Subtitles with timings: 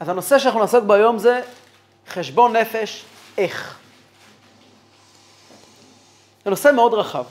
[0.00, 1.40] אז הנושא שאנחנו נעסוק בו היום זה
[2.08, 3.04] חשבון נפש,
[3.38, 3.78] איך.
[6.44, 7.24] זה נושא מאוד רחב.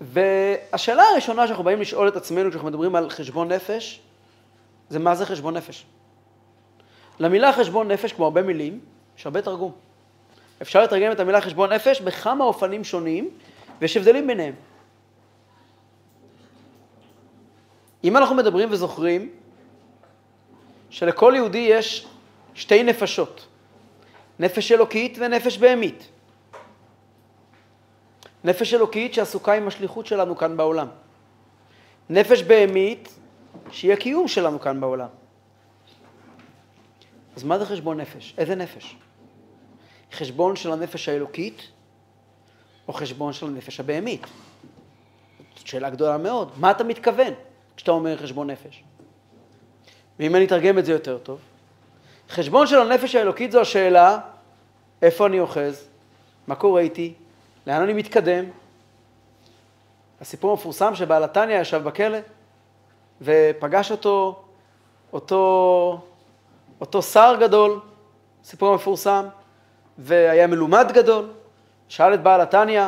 [0.00, 4.00] והשאלה הראשונה שאנחנו באים לשאול את עצמנו כשאנחנו מדברים על חשבון נפש,
[4.88, 5.86] זה מה זה חשבון נפש.
[7.20, 8.80] למילה חשבון נפש, כמו הרבה מילים,
[9.18, 9.72] יש הרבה תרגום.
[10.62, 13.30] אפשר לתרגם את המילה חשבון נפש בכמה אופנים שונים,
[13.80, 14.54] ויש הבדלים ביניהם.
[18.04, 19.30] אם אנחנו מדברים וזוכרים
[20.90, 22.06] שלכל יהודי יש
[22.54, 23.46] שתי נפשות,
[24.38, 26.08] נפש אלוקית ונפש בהמית.
[28.44, 30.88] נפש אלוקית שעסוקה עם השליחות שלנו כאן בעולם.
[32.10, 33.14] נפש בהמית
[33.70, 35.08] שהיא הקיום שלנו כאן בעולם.
[37.36, 38.34] אז מה זה חשבון נפש?
[38.38, 38.96] איזה נפש?
[40.12, 41.62] חשבון של הנפש האלוקית
[42.88, 44.26] או חשבון של הנפש הבהמית?
[45.56, 46.52] זאת שאלה גדולה מאוד.
[46.56, 47.32] מה אתה מתכוון
[47.76, 48.82] כשאתה אומר חשבון נפש?
[50.18, 51.38] ואם אני אתרגם את זה יותר טוב,
[52.30, 54.18] חשבון של הנפש האלוקית זו השאלה
[55.02, 55.88] איפה אני אוחז,
[56.46, 57.14] מה קורה איתי,
[57.66, 58.44] לאן אני מתקדם.
[60.20, 62.18] הסיפור המפורסם שבעל התניא ישב בכלא
[63.22, 64.42] ופגש אותו,
[65.12, 66.00] אותו,
[66.80, 67.80] אותו שר גדול,
[68.44, 69.26] סיפור מפורסם,
[69.98, 71.28] והיה מלומד גדול,
[71.88, 72.82] שאל את בעל התניא,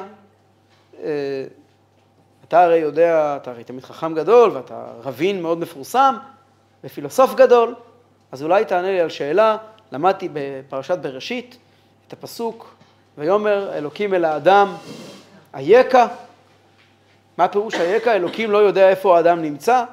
[1.02, 1.44] אה,
[2.48, 6.16] אתה הרי יודע, אתה הרי תמיד חכם גדול ואתה רבין מאוד מפורסם
[6.84, 7.74] ופילוסוף גדול,
[8.32, 9.56] אז אולי תענה לי על שאלה,
[9.92, 11.56] למדתי בפרשת בראשית
[12.08, 12.74] את הפסוק,
[13.18, 14.74] ויאמר אלוקים אל האדם,
[15.54, 16.06] אייכה?
[17.38, 18.12] מה פירוש אייכה?
[18.12, 19.84] אלוקים לא יודע איפה האדם נמצא?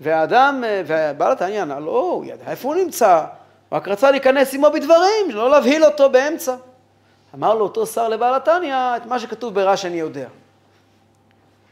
[0.00, 3.24] והאדם, ובעל התניא ענה לו, לא, הוא ידע איפה הוא נמצא,
[3.68, 6.56] הוא רק רצה להיכנס עמו בדברים, לא להבהיל אותו באמצע.
[7.34, 10.28] אמר לו אותו שר לבעל התניא את מה שכתוב ברש אני יודע.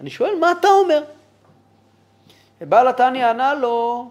[0.01, 1.03] אני שואל, מה אתה אומר?
[2.61, 4.11] ובעל התניא ענה לו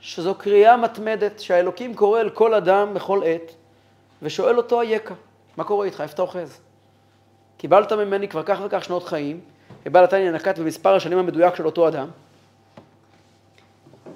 [0.00, 3.52] שזו קריאה מתמדת שהאלוקים קורא אל כל אדם בכל עת
[4.22, 5.14] ושואל אותו אייכה,
[5.56, 6.60] מה קורה איתך, איפה אתה אוחז?
[7.56, 9.40] קיבלת ממני כבר כך וכך שנות חיים,
[9.86, 12.08] ובעל התניא נקט במספר השנים המדויק של אותו אדם,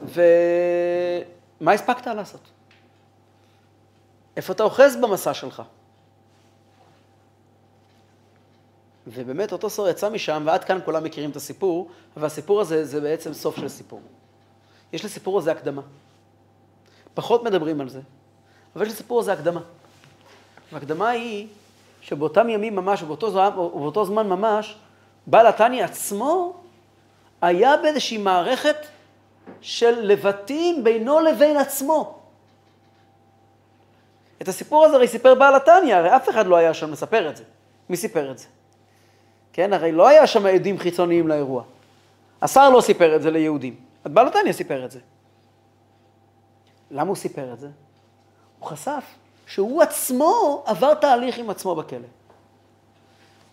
[0.03, 2.41] ומה הספקת לעשות?
[4.37, 5.63] איפה אתה אוחז במסע שלך?
[9.07, 13.35] ובאמת אותו סוהר יצא משם, ועד כאן כולם מכירים את הסיפור, והסיפור הזה זה בעצם
[13.35, 14.01] סוף של סיפור.
[14.93, 15.83] יש לסיפור הזה הקדמה.
[17.15, 18.01] פחות מדברים על זה,
[18.77, 19.61] אבל יש לסיפור הזה הקדמה.
[20.73, 21.49] והקדמה היא
[22.01, 24.77] שבאותם ימים ממש, ובאותו זמן, ובאותו זמן ממש,
[25.27, 26.57] בעל התניא עצמו
[27.43, 28.77] היה באיזושהי מערכת
[29.61, 32.19] של לבטים בינו לבין עצמו.
[34.43, 37.37] את הסיפור הזה הרי סיפר בעל התניא, הרי אף אחד לא היה שם לספר את
[37.37, 37.45] זה.
[37.89, 38.47] מי סיפר את זה?
[39.57, 41.63] כן, הרי לא היה שם עדים חיצוניים לאירוע.
[42.43, 45.01] השר לא סיפר את זה ליהודים, אז בעל התניא סיפר את זה.
[46.91, 47.69] למה הוא סיפר את זה?
[48.59, 49.05] הוא חשף
[49.47, 52.09] שהוא עצמו עבר תהליך עם עצמו בכלא.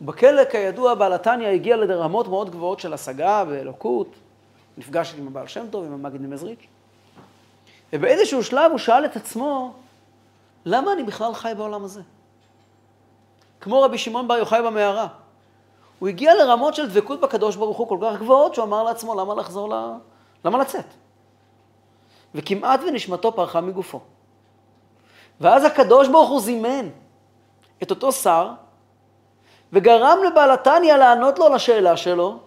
[0.02, 4.08] בכלא, כידוע, בעל התניא הגיע לרמות מאוד גבוהות של השגה ואלוקות,
[4.78, 6.68] נפגש עם הבעל שם טוב, עם המגיד ממזריץ',
[7.94, 9.74] ובאיזשהו שלב הוא שאל את עצמו,
[10.66, 12.02] למה אני בכלל חי בעולם הזה?
[13.62, 15.23] כמו רבי שמעון בר יוחאי במערה.
[16.04, 19.36] הוא הגיע לרמות של דבקות בקדוש ברוך הוא כל כך גבוהות, שהוא אמר לעצמו, למה
[19.36, 19.94] לחזור ל...
[20.46, 20.86] למה לצאת?
[22.36, 24.00] וכמעט ונשמתו פרחה מגופו.
[25.42, 26.90] ואז הקדוש ברוך הוא זימן
[27.84, 28.52] את אותו שר,
[29.74, 32.40] וגרם לבעל התניא לענות לו לשאלה שלו,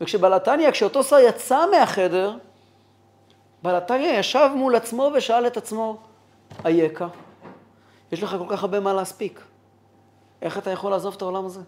[0.00, 2.36] וכשבעל התניא, כשאותו שר יצא מהחדר,
[3.62, 5.96] בעל התניא ישב מול עצמו ושאל את עצמו,
[6.64, 7.08] אייכה,
[8.12, 9.40] יש לך כל כך הרבה מה להספיק,
[10.42, 11.60] איך אתה יכול לעזוב את העולם הזה?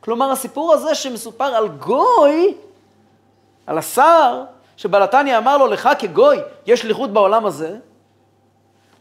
[0.00, 2.54] כלומר, הסיפור הזה שמסופר על גוי,
[3.66, 4.44] על השר,
[4.76, 7.76] שבעל התניא אמר לו, לך כגוי יש שליחות בעולם הזה,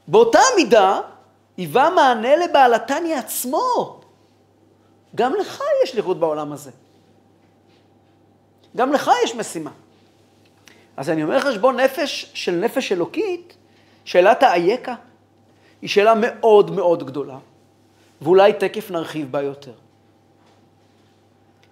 [0.08, 1.00] באותה מידה
[1.58, 4.00] היווה מענה לבעל התניא עצמו.
[5.16, 6.72] גם לך יש שליחות בעולם הזה.
[8.76, 9.72] גם לך יש משימה.
[10.98, 13.54] אז אני אומר חשבון נפש של נפש אלוקית,
[14.06, 14.96] שאלת האייקה,
[15.82, 17.38] היא שאלה מאוד מאוד גדולה,
[18.22, 19.74] ואולי תקף נרחיב בה יותר.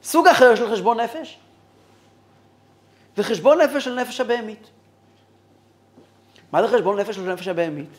[0.05, 1.39] סוג אחר של חשבון נפש,
[3.17, 4.67] וחשבון נפש של נפש הבהמית.
[6.51, 7.89] מה זה חשבון נפש של נפש הבהמית?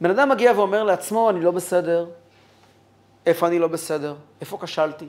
[0.00, 2.06] בן אדם מגיע ואומר לעצמו, אני לא בסדר,
[3.26, 5.08] איפה אני לא בסדר, איפה כשלתי,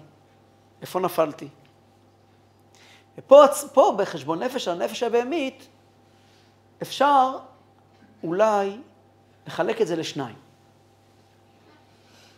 [0.81, 1.47] איפה נפלתי.
[3.17, 3.43] ופה
[3.73, 5.67] פה, בחשבון נפש של הנפש הבהמית,
[6.81, 7.37] אפשר
[8.23, 8.77] אולי
[9.47, 10.35] לחלק את זה לשניים.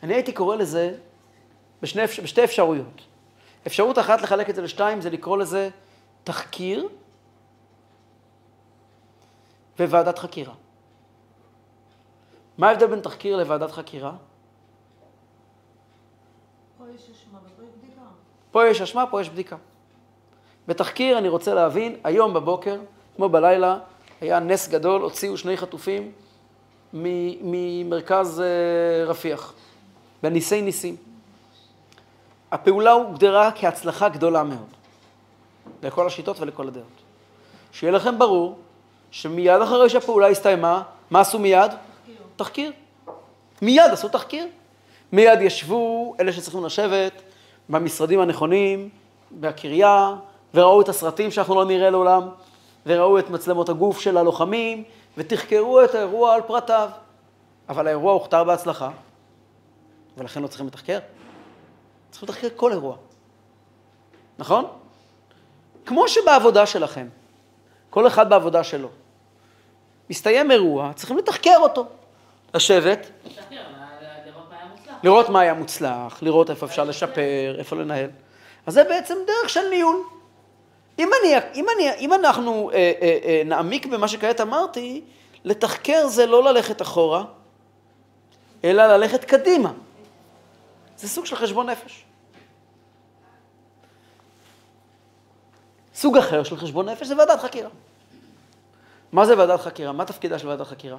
[0.03, 0.97] אני הייתי קורא לזה
[1.81, 3.10] בשני, בשתי אפשרויות.
[3.67, 5.69] אפשרות אחת לחלק את זה לשתיים זה לקרוא לזה
[6.23, 6.87] תחקיר,
[9.79, 10.53] וועדת חקירה.
[12.57, 14.13] מה ההבדל בין תחקיר לוועדת חקירה?
[16.77, 18.01] פה יש אשמה ופה יש בדיקה.
[18.51, 19.55] פה יש אשמה, פה יש בדיקה.
[20.67, 22.79] בתחקיר אני רוצה להבין, היום בבוקר,
[23.15, 23.79] כמו בלילה,
[24.21, 26.11] היה נס גדול, הוציאו שני חטופים
[26.93, 29.53] ממרכז אה, רפיח,
[30.23, 31.10] בניסי ניסים.
[32.51, 34.67] הפעולה הוגדרה כהצלחה גדולה מאוד,
[35.83, 36.85] לכל השיטות ולכל הדעות.
[37.71, 38.59] שיהיה לכם ברור
[39.11, 41.71] שמיד אחרי שהפעולה הסתיימה, מה עשו מיד?
[41.71, 42.15] תחקיר.
[42.35, 42.71] תחקיר.
[43.61, 44.47] מיד עשו תחקיר.
[45.11, 47.21] מיד ישבו אלה שצריכים לשבת
[47.69, 48.89] במשרדים הנכונים,
[49.31, 50.15] בקריה,
[50.53, 52.29] וראו את הסרטים שאנחנו לא נראה לעולם,
[52.85, 54.83] וראו את מצלמות הגוף של הלוחמים,
[55.17, 56.89] ותחקרו את האירוע על פרטיו.
[57.69, 58.89] אבל האירוע הוכתר בהצלחה,
[60.17, 60.99] ולכן לא צריכים לתחקר.
[62.11, 62.95] צריכים לתחקר כל אירוע,
[64.39, 64.65] נכון?
[65.85, 67.07] כמו שבעבודה שלכם,
[67.89, 68.89] כל אחד בעבודה שלו.
[70.09, 71.85] מסתיים אירוע, צריכים לתחקר אותו.
[72.53, 73.11] לשבת.
[75.03, 78.09] לראות מה היה מוצלח, לראות איפה אפשר לשפר, איפה לנהל.
[78.65, 80.03] אז זה בעצם דרך של ניהול.
[80.99, 85.01] אם, אני, אם, אני, אם אנחנו אה, אה, אה, נעמיק במה שכעת אמרתי,
[85.43, 87.23] לתחקר זה לא ללכת אחורה,
[88.63, 89.71] אלא ללכת קדימה.
[91.01, 92.05] זה סוג של חשבון נפש.
[95.95, 97.69] סוג אחר של חשבון נפש זה ועדת חקירה.
[99.11, 99.91] מה זה ועדת חקירה?
[99.91, 100.97] מה תפקידה של ועדת חקירה?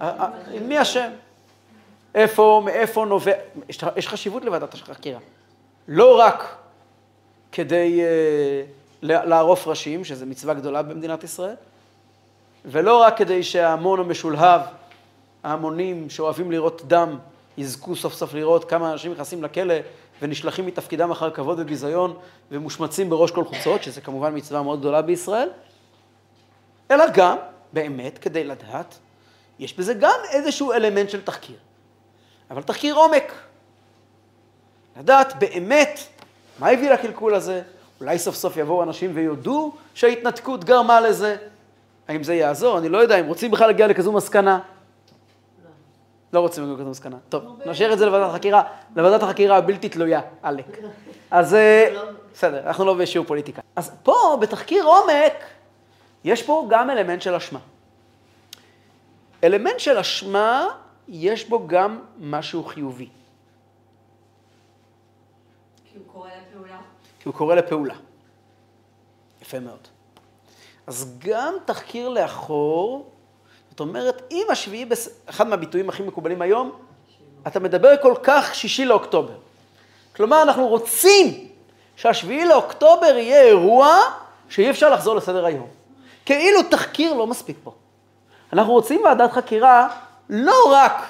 [0.00, 1.10] אה, אה, מי אשם?
[2.14, 3.32] איפה, מאיפה נובע,
[3.96, 5.18] יש, חשיבות לוועדת החקירה.
[5.88, 6.56] לא רק
[7.52, 11.54] כדי uh, לערוף ראשים, שזו מצווה גדולה במדינת ישראל,
[12.64, 14.60] ולא רק כדי שההמון המשולהב,
[15.44, 17.18] ההמונים שאוהבים לראות דם,
[17.58, 19.74] יזכו סוף סוף לראות כמה אנשים נכנסים לכלא
[20.22, 22.16] ונשלחים מתפקידם אחר כבוד וביזיון
[22.50, 25.48] ומושמצים בראש כל חוצות, שזה כמובן מצווה מאוד גדולה בישראל,
[26.90, 27.36] אלא גם,
[27.72, 28.98] באמת, כדי לדעת,
[29.58, 31.56] יש בזה גם איזשהו אלמנט של תחקיר.
[32.50, 33.32] אבל תחקיר עומק.
[34.98, 36.00] לדעת באמת
[36.58, 37.62] מה הביא לקלקול הזה,
[38.00, 41.36] אולי סוף סוף יבואו אנשים ויודו שההתנתקות גרמה לזה.
[42.08, 42.78] האם זה יעזור?
[42.78, 44.58] אני לא יודע, אם רוצים בכלל להגיע לכזו מסקנה.
[46.36, 47.16] לא רוצים להגיע לכזו מסקנה.
[47.28, 48.62] טוב, נשאיר את זה לוועדת החקירה,
[48.96, 50.78] לוועדת החקירה הבלתי תלויה, עלק.
[51.30, 52.02] אז אה,
[52.32, 53.62] בסדר, אנחנו לא בשיעור פוליטיקה.
[53.76, 55.44] אז פה, בתחקיר עומק,
[56.24, 57.58] יש פה גם אלמנט של אשמה.
[59.44, 60.68] אלמנט של אשמה,
[61.08, 63.08] יש בו גם משהו חיובי,
[65.84, 66.78] כי הוא קורא לפעולה.
[67.20, 67.94] כי הוא קורא לפעולה.
[69.42, 69.88] יפה מאוד.
[70.86, 73.10] אז גם תחקיר לאחור,
[73.76, 75.08] זאת אומרת, אם השביעי, בס...
[75.30, 76.72] אחד מהביטויים הכי מקובלים היום,
[77.46, 79.32] אתה מדבר כל כך שישי לאוקטובר.
[80.16, 81.48] כלומר, אנחנו רוצים
[81.96, 83.98] שהשביעי לאוקטובר יהיה אירוע
[84.48, 85.66] שאי אפשר לחזור לסדר היום.
[86.24, 87.72] כאילו תחקיר לא מספיק פה.
[88.52, 89.88] אנחנו רוצים ועדת חקירה
[90.30, 91.02] לא רק,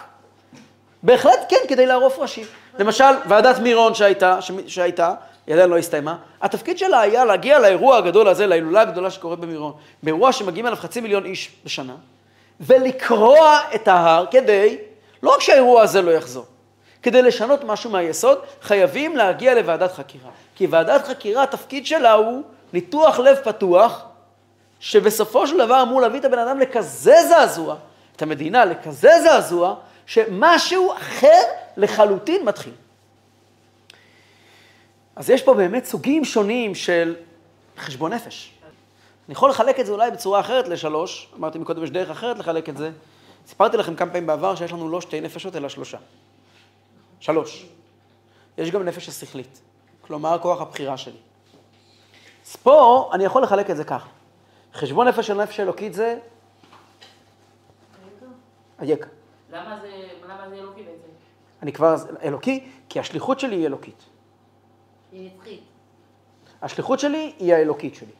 [1.03, 2.47] בהחלט כן, כדי לערוף ראשים.
[2.79, 4.39] למשל, ועדת מירון שהייתה.
[4.67, 5.15] שהייתה,
[5.47, 9.73] היא עדיין לא הסתיימה, התפקיד שלה היה להגיע לאירוע הגדול הזה, להילולה הגדולה שקורית במירון,
[10.03, 11.95] באירוע שמגיעים אליו חצי מיליון איש בשנה,
[12.61, 14.79] ולקרוע את ההר כדי,
[15.23, 16.47] לא רק שהאירוע הזה לא יחזור,
[17.03, 20.31] כדי לשנות משהו מהיסוד, חייבים להגיע לוועדת חקירה.
[20.55, 22.43] כי ועדת חקירה, התפקיד שלה הוא
[22.73, 24.05] ניתוח לב פתוח,
[24.81, 27.77] שבסופו של דבר אמור להביא את הבן אדם לכזה זעזוע,
[28.17, 29.75] את המדינה לכזה זעזוע,
[30.07, 31.43] שמשהו אחר
[31.77, 32.73] לחלוטין מתחיל.
[35.17, 37.17] אז יש פה באמת סוגים שונים של
[37.79, 38.53] חשבון נפש.
[39.27, 42.69] אני יכול לחלק את זה אולי בצורה אחרת לשלוש, אמרתי מקודם, יש דרך אחרת לחלק
[42.69, 42.91] את זה.
[43.47, 45.99] סיפרתי לכם כמה פעמים בעבר שיש לנו לא שתי נפשות, אלא שלושה.
[47.21, 47.67] שלוש.
[48.59, 49.61] יש גם נפש השכלית,
[50.01, 51.17] כלומר כוח הבחירה שלי.
[52.47, 54.09] אז פה אני יכול לחלק את זה ככה.
[54.75, 56.19] חשבון נפש של נפש אלוקית זה
[58.79, 59.09] היקה.
[59.53, 61.13] למה זה למה זה אלוקי בעצם?
[61.63, 64.05] אני כבר אלוקי, כי השליחות שלי היא אלוקית.
[65.13, 65.61] היא נצחית.
[66.63, 68.13] השליחות שלי היא האלוקית שלי.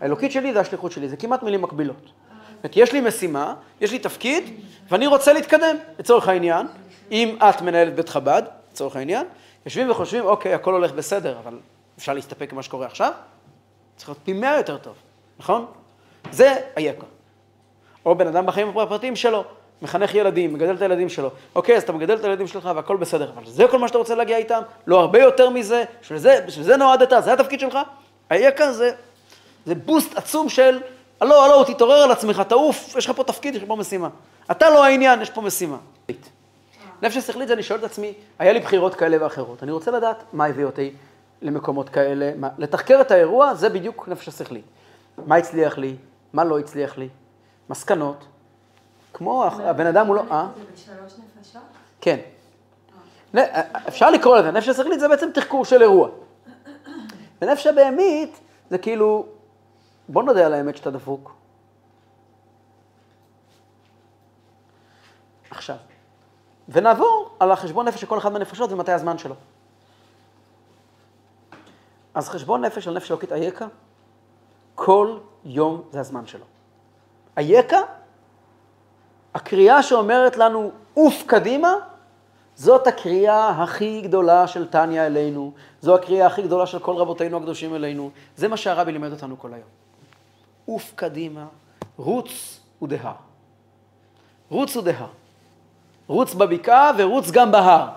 [0.00, 2.10] האלוקית שלי זה השליחות שלי, זה כמעט מילים מקבילות.
[2.62, 4.44] זאת יש לי משימה, יש לי תפקיד,
[4.88, 5.76] ואני רוצה להתקדם.
[5.98, 6.66] לצורך העניין,
[7.10, 9.26] אם את מנהלת בית חב"ד, לצורך העניין,
[9.66, 11.58] יושבים וחושבים, אוקיי, הכל הולך בסדר, אבל
[11.98, 13.12] אפשר להסתפק במה שקורה עכשיו?
[13.96, 14.94] צריך להיות פי מאה יותר טוב,
[15.38, 15.66] נכון?
[16.30, 17.06] זה היקה.
[18.06, 19.44] או בן אדם בחיים הפרטיים שלו,
[19.82, 21.30] מחנך ילדים, מגדל את הילדים שלו.
[21.54, 24.14] אוקיי, אז אתה מגדל את הילדים שלך והכל בסדר, אבל זה כל מה שאתה רוצה
[24.14, 24.62] להגיע איתם?
[24.86, 25.84] לא הרבה יותר מזה?
[26.02, 27.12] בשביל זה, בשביל זה נועדת?
[27.24, 27.78] זה התפקיד שלך?
[28.30, 28.92] היקה זה,
[29.68, 30.80] זה בוסט עצום של,
[31.20, 34.08] הלו, הלו, תתעורר על עצמך, תעוף, יש לך פה תפקיד, יש לך פה משימה.
[34.50, 35.76] אתה לא העניין, יש פה משימה.
[37.02, 40.24] נפש השכלית זה אני שואל את עצמי, היה לי בחירות כאלה ואחרות, אני רוצה לדעת
[40.32, 40.92] מה הביא אותי
[41.42, 44.64] למקומות כאלה, מה, לתחקר את האירוע, זה בדיוק נפש השכלית.
[45.26, 45.96] מה הצליח לי,
[46.32, 47.08] מה לא הצליח לי,
[47.70, 48.24] מסקנות,
[49.12, 50.22] כמו הבן אדם הוא לא...
[50.30, 50.46] אה?
[50.56, 51.62] זה בשלוש נפשות?
[52.00, 52.18] כן.
[53.88, 56.08] אפשר לקרוא לזה, נפש השכלית זה בעצם תחקור של אירוע.
[57.42, 59.26] ונפש הבהמית זה כאילו,
[60.08, 61.34] בוא נודה על האמת שאתה דפוק.
[65.50, 65.76] עכשיו,
[66.68, 69.34] ונעבור על החשבון נפש של כל אחד מהנפשות ומתי הזמן שלו.
[72.14, 73.66] אז חשבון נפש של נפש אלוקית אייכה,
[74.74, 76.44] כל יום זה הזמן שלו.
[77.36, 77.80] אייכה,
[79.34, 81.74] הקריאה שאומרת לנו עוף קדימה,
[82.54, 87.74] זאת הקריאה הכי גדולה של טניה אלינו, זו הקריאה הכי גדולה של כל רבותינו הקדושים
[87.74, 89.77] אלינו, זה מה שהרבי לימד אותנו כל היום.
[90.68, 91.46] עוף קדימה,
[91.96, 93.12] רוץ ודהר.
[94.50, 95.06] רוץ ודהר.
[96.08, 97.88] רוץ בבקעה ורוץ גם בהר.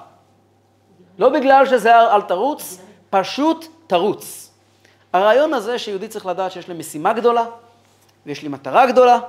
[1.18, 4.52] לא בגלל שזה הר אל תרוץ, פשוט תרוץ.
[5.14, 7.46] הרעיון הזה שיהודי צריך לדעת שיש לי משימה גדולה,
[8.26, 9.20] ויש לי מטרה גדולה,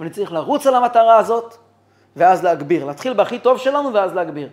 [0.00, 1.56] ואני צריך לרוץ על המטרה הזאת,
[2.16, 2.84] ואז להגביר.
[2.84, 4.48] להתחיל בהכי טוב שלנו ואז להגביר.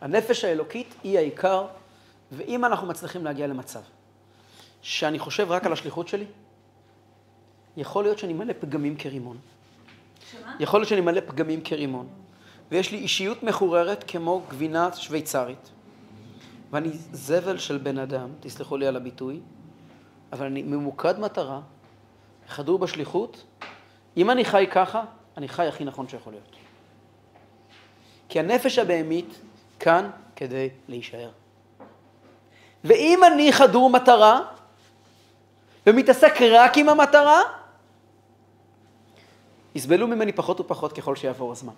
[0.00, 1.66] הנפש האלוקית היא העיקר,
[2.32, 3.80] ואם אנחנו מצליחים להגיע למצב
[4.82, 6.24] שאני חושב רק על השליחות שלי,
[7.78, 9.36] יכול להיות שאני מלא פגמים כרימון.
[10.30, 10.54] שמה?
[10.60, 12.06] יכול להיות שאני מלא פגמים כרימון.
[12.70, 15.70] ויש לי אישיות מחוררת כמו גבינה שוויצרית.
[16.70, 19.40] ואני זבל של בן אדם, תסלחו לי על הביטוי,
[20.32, 21.60] אבל אני ממוקד מטרה,
[22.48, 23.44] חדור בשליחות.
[24.16, 25.04] אם אני חי ככה,
[25.36, 26.56] אני חי הכי נכון שיכול להיות.
[28.28, 29.38] כי הנפש הבהמית
[29.80, 31.30] כאן כדי להישאר.
[32.84, 34.40] ואם אני חדור מטרה,
[35.86, 37.40] ומתעסק רק עם המטרה,
[39.78, 41.72] יסבלו ממני פחות ופחות ככל שיעבור הזמן.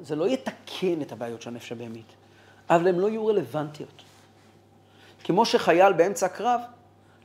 [0.00, 2.06] זה לא יתקן את הבעיות של הנפש הבהמית,
[2.70, 4.02] אבל הן לא יהיו רלוונטיות.
[5.24, 6.60] כמו שחייל באמצע הקרב,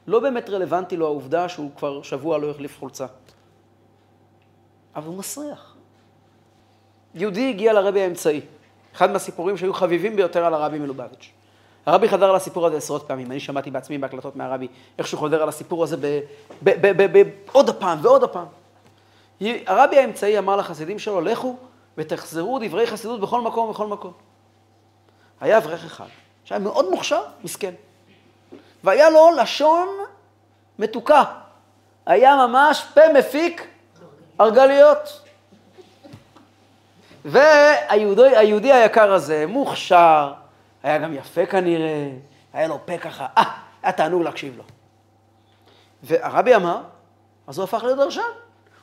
[0.07, 3.05] לא באמת רלוונטי לו העובדה שהוא כבר שבוע לא החליף חולצה.
[4.95, 5.75] אבל הוא מסריח.
[7.15, 8.41] יהודי הגיע לרבי האמצעי,
[8.95, 11.29] אחד מהסיפורים שהיו חביבים ביותר על הרבי מלובביץ'.
[11.85, 14.67] הרבי חזר על הסיפור הזה עשרות פעמים, אני שמעתי בעצמי בהקלטות מהרבי,
[14.97, 16.21] איך שהוא חוזר על הסיפור הזה ב-
[16.63, 18.60] ב- ב- ב- ב- עוד הפעם ועוד הפעם.
[19.41, 21.55] הרבי האמצעי אמר לחסידים שלו, לכו
[21.97, 24.13] ותחזרו דברי חסידות בכל מקום ובכל מקום.
[25.41, 26.05] היה אברך אחד,
[26.43, 27.73] שהיה מאוד מוכשר, מסכן.
[28.83, 29.87] והיה לו לשון
[30.79, 31.23] מתוקה.
[32.05, 33.67] היה ממש פה מפיק
[34.41, 35.21] ארגליות.
[37.25, 40.33] והיהודי היהודי היקר הזה, מוכשר,
[40.83, 42.11] היה גם יפה כנראה,
[42.53, 43.43] היה לו פה ככה, אה,
[43.83, 44.63] היה תענוג להקשיב לו.
[46.03, 46.81] והרבי אמר,
[47.47, 48.21] אז הוא הפך להיות דרשן.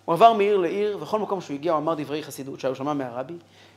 [0.08, 3.34] הוא עבר מעיר לעיר, וכל מקום שהוא הגיע הוא אמר דברי חסידות שהוא שמע מהרבי,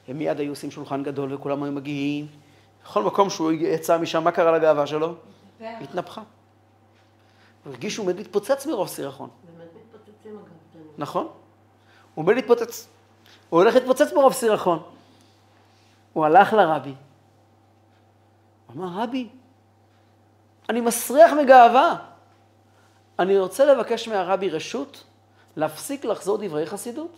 [0.07, 2.27] הם מיד היו עושים שולחן גדול וכולם היו מגיעים.
[2.83, 5.15] בכל מקום שהוא יצא משם, מה קרה לגאווה שלו?
[5.61, 6.21] התנפחה.
[7.63, 9.29] הוא הרגיש שהוא עומד להתפוצץ מרוב סירחון.
[9.57, 10.47] באמת מתפוצצים אגב.
[10.73, 10.85] תמיד.
[10.97, 11.23] נכון?
[12.15, 12.87] הוא עומד להתפוצץ.
[13.49, 14.79] הוא הולך להתפוצץ מרוב סירחון.
[16.13, 16.93] הוא הלך לרבי.
[18.67, 19.27] הוא אמר, רבי,
[20.69, 21.95] אני מסריח מגאווה.
[23.19, 25.03] אני רוצה לבקש מהרבי רשות
[25.55, 27.11] להפסיק לחזור דברי חסידות.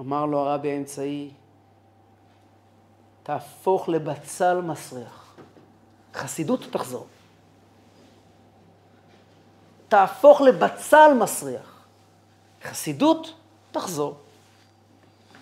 [0.00, 1.30] אמר לו הרבי האמצעי,
[3.22, 5.34] תהפוך לבצל מסריח.
[6.14, 7.06] חסידות תחזור.
[9.88, 11.84] תהפוך לבצל מסריח.
[12.62, 13.34] חסידות
[13.72, 14.16] תחזור.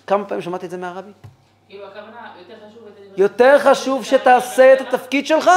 [0.06, 1.12] כמה פעמים שמעתי את זה מהרבי?
[1.68, 2.82] כאילו הכוונה, יותר חשוב...
[3.16, 5.50] יותר חשוב שתעשה את התפקיד שלך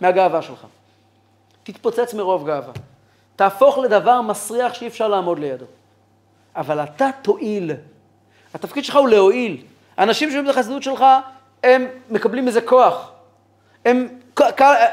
[0.00, 0.66] מהגאווה שלך.
[1.62, 2.72] תתפוצץ מרוב גאווה.
[3.36, 5.64] תהפוך לדבר מסריח שאי אפשר לעמוד לידו.
[6.56, 7.70] אבל אתה תועיל.
[8.54, 9.64] התפקיד שלך הוא להועיל.
[9.96, 11.04] האנשים שיושבים בחסידות שלך,
[11.62, 13.10] הם מקבלים מזה כוח.
[13.84, 14.18] הם,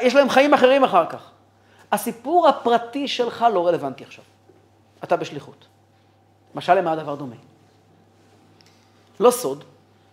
[0.02, 1.30] יש להם חיים אחרים אחר כך.
[1.92, 4.24] הסיפור הפרטי שלך לא רלוונטי עכשיו.
[5.04, 5.66] אתה בשליחות.
[6.56, 7.36] משל למה הדבר דומה?
[9.20, 9.64] לא סוד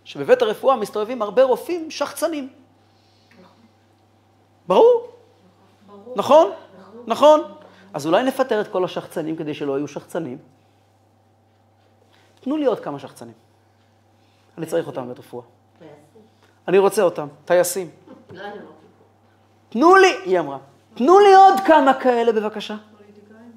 [0.04, 2.48] שבבית הרפואה מסתובבים הרבה רופאים שחצנים.
[4.68, 5.08] ברור,
[5.86, 6.14] ברור.
[6.16, 6.50] נכון?
[7.06, 7.40] נכון.
[7.94, 10.38] אז אולי נפטר את כל השחצנים כדי שלא יהיו שחצנים?
[12.40, 13.34] תנו לי עוד כמה שחצנים.
[14.58, 15.44] אני צריך אותם בבית רפואה.
[15.78, 15.96] טייסים.
[16.68, 17.90] אני רוצה אותם, טייסים.
[18.30, 18.70] לא אני לא.
[19.68, 20.58] תנו לי, היא אמרה,
[20.94, 22.76] תנו לי עוד כמה כאלה בבקשה.
[22.96, 23.52] פוליטיקאים?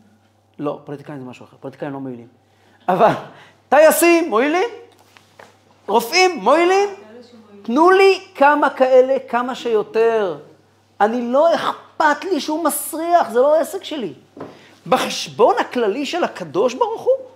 [0.59, 2.27] לא, פוליטיקאים זה משהו אחר, פוליטיקאים לא מועילים.
[2.87, 3.13] אבל
[3.69, 4.69] טייסים מועילים,
[5.87, 6.89] רופאים מועילים.
[7.61, 10.37] תנו לי כמה כאלה, כמה שיותר.
[11.01, 11.53] אני לא
[12.01, 14.13] אכפת לי שהוא מסריח, זה לא העסק שלי.
[14.87, 17.27] בחשבון הכללי של הקדוש ברוך הוא.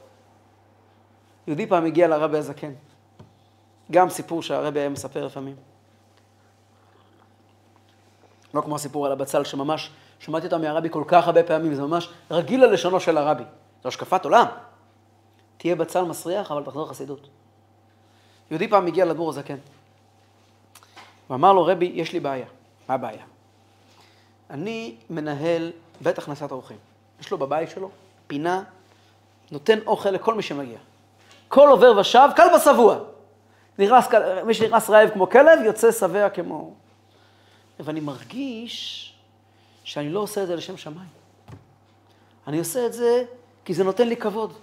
[1.47, 2.71] יהודי פעם הגיע לרבי הזקן.
[3.91, 5.55] גם סיפור שהרבי היה מספר לפעמים.
[8.53, 12.09] לא כמו הסיפור על הבצל, שממש שמעתי אותה מהרבי כל כך הרבה פעמים, זה ממש
[12.31, 13.43] רגיל ללשונו של הרבי.
[13.83, 14.45] זו השקפת עולם.
[15.57, 17.27] תהיה בצל מסריח, אבל תחזור לחסידות.
[18.51, 19.57] יהודי פעם הגיע לדבור הזקן.
[21.29, 22.45] ואמר לו, רבי, יש לי בעיה.
[22.89, 23.34] מה הבעיה?
[24.49, 25.71] אני מנהל
[26.01, 26.77] בית הכנסת אורחים.
[27.19, 27.89] יש לו בבית שלו
[28.27, 28.63] פינה,
[29.51, 30.77] נותן אוכל לכל מי שמגיע.
[31.47, 32.99] כל עובר ושב, כלבא שבוע.
[33.79, 34.07] נכנס,
[34.45, 36.73] מי שנכנס רעב כמו כלב, יוצא שבע כמו...
[37.79, 39.13] ואני מרגיש
[39.83, 41.09] שאני לא עושה את זה לשם שמיים.
[42.47, 43.23] אני עושה את זה
[43.65, 44.53] כי זה נותן לי כבוד.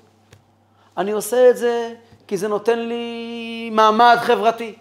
[0.97, 1.95] אני עושה את זה
[2.27, 4.75] כי זה נותן לי מעמד חברתי.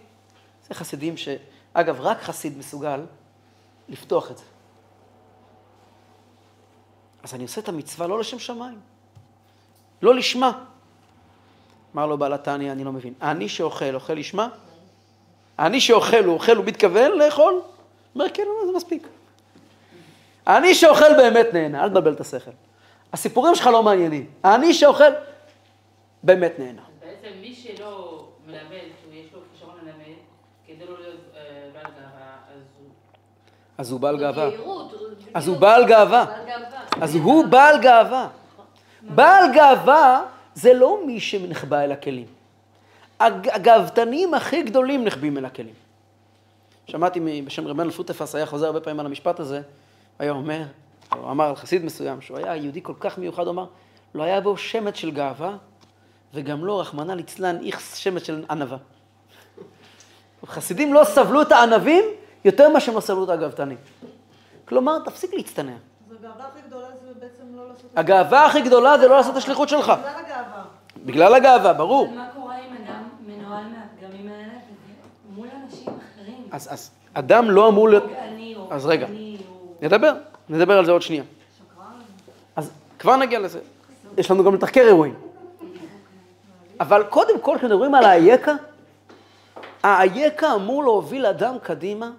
[0.67, 1.29] זה חסידים ש...
[1.73, 3.05] אגב, רק חסיד מסוגל
[3.89, 4.43] לפתוח את זה.
[7.23, 8.79] אז אני עושה את המצווה לא לשם שמיים,
[10.01, 10.63] לא לשמה.
[11.95, 13.13] אמר לו בעל התניא, אני לא מבין.
[13.21, 14.49] אני שאוכל, אוכל לשמה?
[15.59, 17.61] אני שאוכל, הוא אוכל, הוא מתכוון לאכול?
[18.15, 19.07] אומר, כן, זה מספיק.
[20.47, 22.51] אני שאוכל באמת נהנה, אל תבלבל את השכל.
[23.13, 24.29] הסיפורים שלך לא מעניינים.
[24.45, 25.11] אני שאוכל
[26.23, 26.81] באמת נהנה.
[26.99, 30.17] בעצם מי שלא מלמד, שהוא יש לו כישרון ללמד,
[30.67, 31.39] כדי לא להיות אה,
[31.73, 32.87] בעל גאווה, אז הוא...
[33.81, 34.43] אז הוא בעל גאווה.
[34.43, 34.93] יהירות,
[35.33, 36.25] אז הוא בעל גאווה.
[37.01, 38.27] אז הוא בעל גאווה.
[39.01, 40.23] בעל גאווה
[40.55, 42.25] זה לא מי שנחבא אל הכלים.
[43.19, 45.73] הג- הגאוותנים הכי גדולים נחבים אל הכלים.
[46.87, 49.61] שמעתי בשם רבן אלפוטפס, היה חוזר הרבה פעמים על המשפט הזה,
[50.19, 50.61] היה אומר,
[51.17, 53.65] הוא אמר על חסיד מסוים, שהוא היה יהודי כל כך מיוחד, הוא אמר,
[54.15, 55.55] לא היה בו שמץ של גאווה,
[56.33, 58.77] וגם לא, רחמנא ליצלן, איכס שמץ של ענווה.
[60.45, 62.03] חסידים לא סבלו את הענבים
[62.45, 63.77] יותר ממה שהם לא סבלו את הגאוותנים.
[64.65, 65.71] כלומר, תפסיק להצטנע.
[65.71, 69.31] אז הגאווה הכי גדולה זה בעצם לא לעשות את הגאווה הכי גדולה זה לא לעשות
[69.31, 69.91] את השליחות שלך.
[69.91, 70.63] בגלל הגאווה.
[71.05, 72.07] בגלל הגאווה, ברור.
[72.15, 74.53] מה קורה אם אדם מנוהל מהפגמים האלה
[75.35, 76.43] מול אנשים אחרים?
[76.51, 78.03] אז, אז אדם לא אמור להיות...
[78.55, 79.07] או אז רגע.
[79.81, 80.13] נדבר,
[80.49, 81.23] נדבר על זה עוד שנייה.
[82.55, 83.59] אז כבר נגיע לזה.
[84.17, 85.13] יש לנו גם לתחקר אירועים.
[86.79, 88.53] אבל קודם כל, כשמדברים על האייקה,
[89.83, 92.11] האייקה אמור להוביל אדם קדימה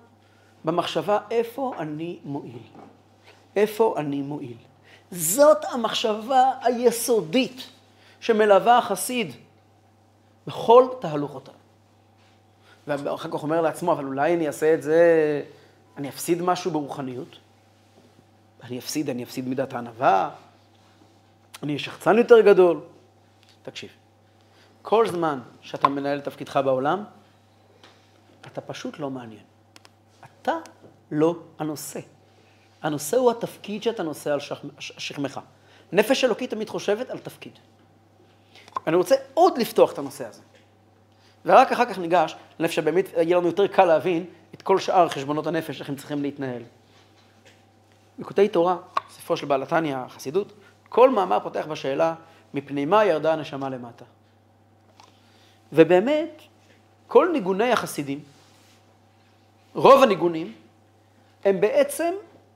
[0.65, 2.59] במחשבה איפה אני מועיל.
[3.57, 4.57] איפה אני מועיל.
[5.11, 7.69] זאת המחשבה היסודית
[8.21, 9.33] שמלווה החסיד
[10.47, 11.55] בכל תהלוכותיו.
[12.87, 15.03] ואחר כך אומר לעצמו, אבל אולי אני אעשה את זה,
[15.97, 17.39] אני אפסיד משהו ברוחניות?
[18.65, 20.31] אני אפסיד, אני אפסיד מידת הענווה,
[21.63, 22.81] אני אהיה שחצן יותר גדול.
[23.63, 23.91] תקשיב,
[24.83, 27.05] כל זמן שאתה מנהל תפקידך בעולם,
[28.47, 29.52] אתה פשוט לא מעניין.
[30.43, 30.53] אתה
[31.11, 32.01] לא הנושא.
[32.83, 34.39] הנושא הוא התפקיד שאתה נושא על
[34.79, 35.41] שכמך.
[35.93, 37.53] נפש אלוקית תמיד חושבת על תפקיד.
[38.87, 40.43] אני רוצה עוד לפתוח את הנושא הזה.
[41.47, 45.47] ורק אחר כך ניגש לנפש שבאמת יהיה לנו יותר קל להבין את כל שאר חשבונות
[45.47, 46.63] הנפש, איך הם צריכים להתנהל.
[48.19, 48.77] בקוטעי תורה,
[49.11, 50.53] ספרו של בעל התניא, החסידות,
[50.89, 52.15] כל מאמר פותח בשאלה,
[52.55, 54.05] מפני מה ירדה הנשמה למטה.
[55.73, 56.43] ובאמת,
[57.09, 58.21] כל ניגוני החסידים,
[59.75, 60.53] רוב הניגונים,
[61.45, 62.15] הם בעצם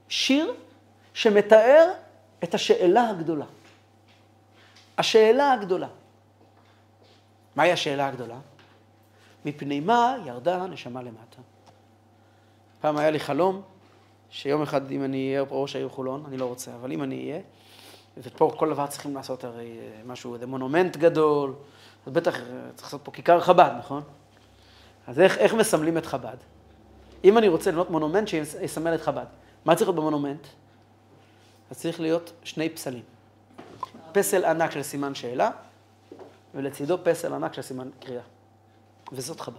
[0.09, 0.55] שיר
[1.15, 1.93] שמתאר
[2.45, 3.47] את השאלה הגדולה.
[4.99, 5.89] השאלה הגדולה.
[7.57, 8.39] מהי השאלה הגדולה?
[9.45, 11.41] מפני מה ירדה הנשמה למטה?
[12.81, 13.63] פעם היה לי חלום
[14.31, 17.31] שיום אחד אם אני אהיה פה ראש העיר חולון, אני לא רוצה, אבל אם אני
[17.31, 17.41] אהיה,
[18.19, 21.55] ופה כל דבר צריכים לעשות הרי אה, משהו, איזה מונומנט גדול,
[22.07, 22.43] אז בטח אה,
[22.75, 24.03] צריך לעשות פה כיכר חב"ד, נכון?
[25.07, 26.37] אז איך, איך מסמלים את חב"ד?
[27.25, 29.25] אם אני רוצה לבנות מונומנט שיסמל את חב"ד,
[29.65, 30.47] מה צריך להיות במונומנט?
[31.71, 33.03] אז צריך להיות שני פסלים.
[34.13, 35.51] פסל ענק של סימן שאלה,
[36.55, 38.23] ולצידו פסל ענק של סימן קריאה.
[39.13, 39.57] וזאת חב"ד.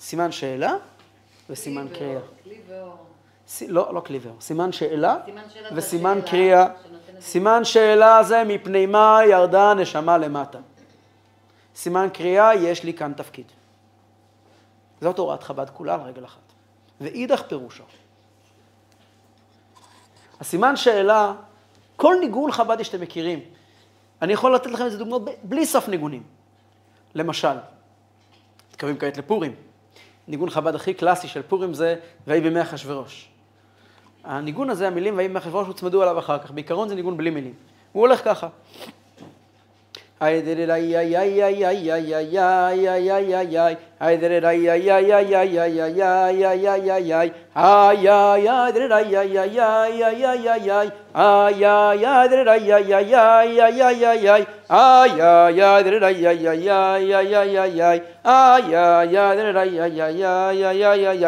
[0.00, 0.74] סימן שאלה
[1.50, 2.20] וסימן קריאה.
[2.44, 2.96] כלי ואור.
[3.48, 4.36] ס- לא, לא כלי ואור.
[4.40, 5.42] סימן שאלה סימן
[5.76, 6.66] וסימן קריאה.
[7.20, 10.58] סימן שאלה זה מפני מה ירדה הנשמה למטה.
[11.76, 13.44] סימן קריאה, יש לי כאן תפקיד.
[15.00, 16.52] זאת הוראת חב"ד כולה על רגל אחת.
[17.00, 17.84] ואידך פירושו.
[20.40, 21.34] הסימן שאלה,
[21.96, 23.40] כל ניגון חב"די שאתם מכירים,
[24.22, 26.22] אני יכול לתת לכם איזה דוגמאות בלי סוף ניגונים.
[27.14, 27.56] למשל,
[28.70, 29.54] מתקרבים כעת לפורים.
[30.28, 33.28] ניגון חב"ד הכי קלאסי של פורים זה ויהי בימי אחשוורוש.
[34.24, 36.50] הניגון הזה, המילים ויהי בימי אחשוורוש, הוצמדו עליו אחר כך.
[36.50, 37.54] בעיקרון זה ניגון בלי מילים.
[37.92, 38.48] הוא הולך ככה.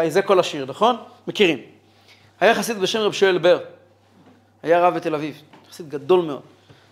[0.09, 0.95] זה כל השיר, נכון?
[1.27, 1.59] מכירים.
[2.39, 3.59] היה חסיד בשם רב שואל בר,
[4.63, 6.41] היה רב בתל אביב, חסיד גדול מאוד.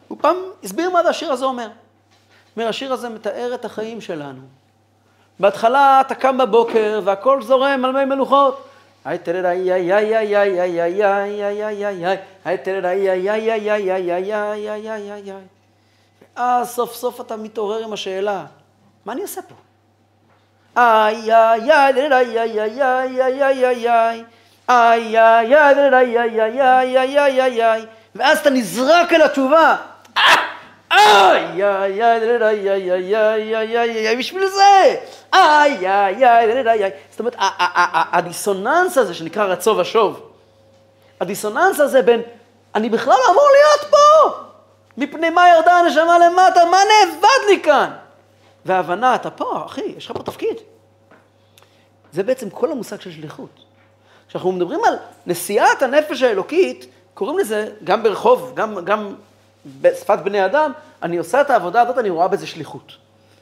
[0.07, 1.67] הוא פעם הסביר מה השיר הזה אומר.
[2.57, 4.41] אומר, השיר הזה מתאר את החיים שלנו.
[5.39, 8.67] בהתחלה אתה קם בבוקר והכל זורם על מי מלוכות.
[9.05, 13.31] היי תרראי איי איי איי איי איי איי איי איי איי איי היי תרראי איי
[13.31, 15.43] איי איי איי איי איי איי איי איי איי איי
[16.35, 18.45] ואז סוף סוף אתה מתעורר עם השאלה,
[19.05, 19.55] מה אני עושה פה?
[20.77, 24.25] איי איי איי תרראי איי איי איי איי איי איי איי
[24.69, 25.55] איי איי איי
[25.93, 29.75] איי איי איי איי איי איי איי ואז אתה נזרק אל התשובה.
[30.17, 30.37] איי,
[30.95, 31.61] איי,
[34.17, 34.95] בשביל זה!
[35.33, 35.87] איי.
[37.11, 37.35] זאת אומרת,
[38.11, 40.31] הדיסוננס הזה שנקרא רצו ושוב,
[41.21, 42.21] הדיסוננס הזה בין,
[42.75, 43.97] אני בכלל לא אמור להיות פה!
[44.97, 46.65] מפני מה ירדה הנשמה למטה?
[46.65, 47.91] מה נאבד לי כאן?
[48.65, 50.57] וההבנה, אתה פה, אחי, יש לך פה תפקיד.
[52.11, 53.49] זה בעצם כל המושג של שליחות.
[54.27, 54.95] כשאנחנו מדברים על
[55.27, 59.15] נשיאת הנפש האלוקית, קוראים לזה, גם ברחוב, גם, גם
[59.81, 60.71] בשפת בני אדם,
[61.03, 62.97] אני עושה את העבודה הזאת, אני רואה בזה שליחות.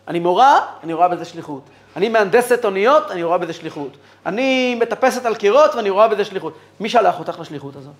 [0.07, 1.63] אני מורה, אני רואה בזה שליחות.
[1.95, 3.91] אני מהנדסת אוניות, אני רואה בזה שליחות.
[4.25, 6.57] אני מטפסת על קירות ואני רואה בזה שליחות.
[6.79, 7.93] מי שלח אותך לשליחות הזאת?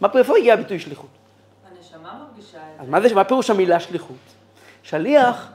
[0.00, 1.08] מה, איפה הגיע הביטוי שליחות?
[1.70, 4.16] הנשמה מרגישה את אז מה, זה, מה פירוש המילה שליחות?
[4.82, 5.48] שליח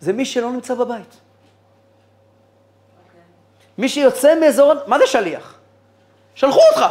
[0.00, 1.16] זה מי שלא נמצא בבית.
[3.78, 5.54] מי שיוצא מאזור, מה זה שליח?
[6.34, 6.86] שלחו אותך.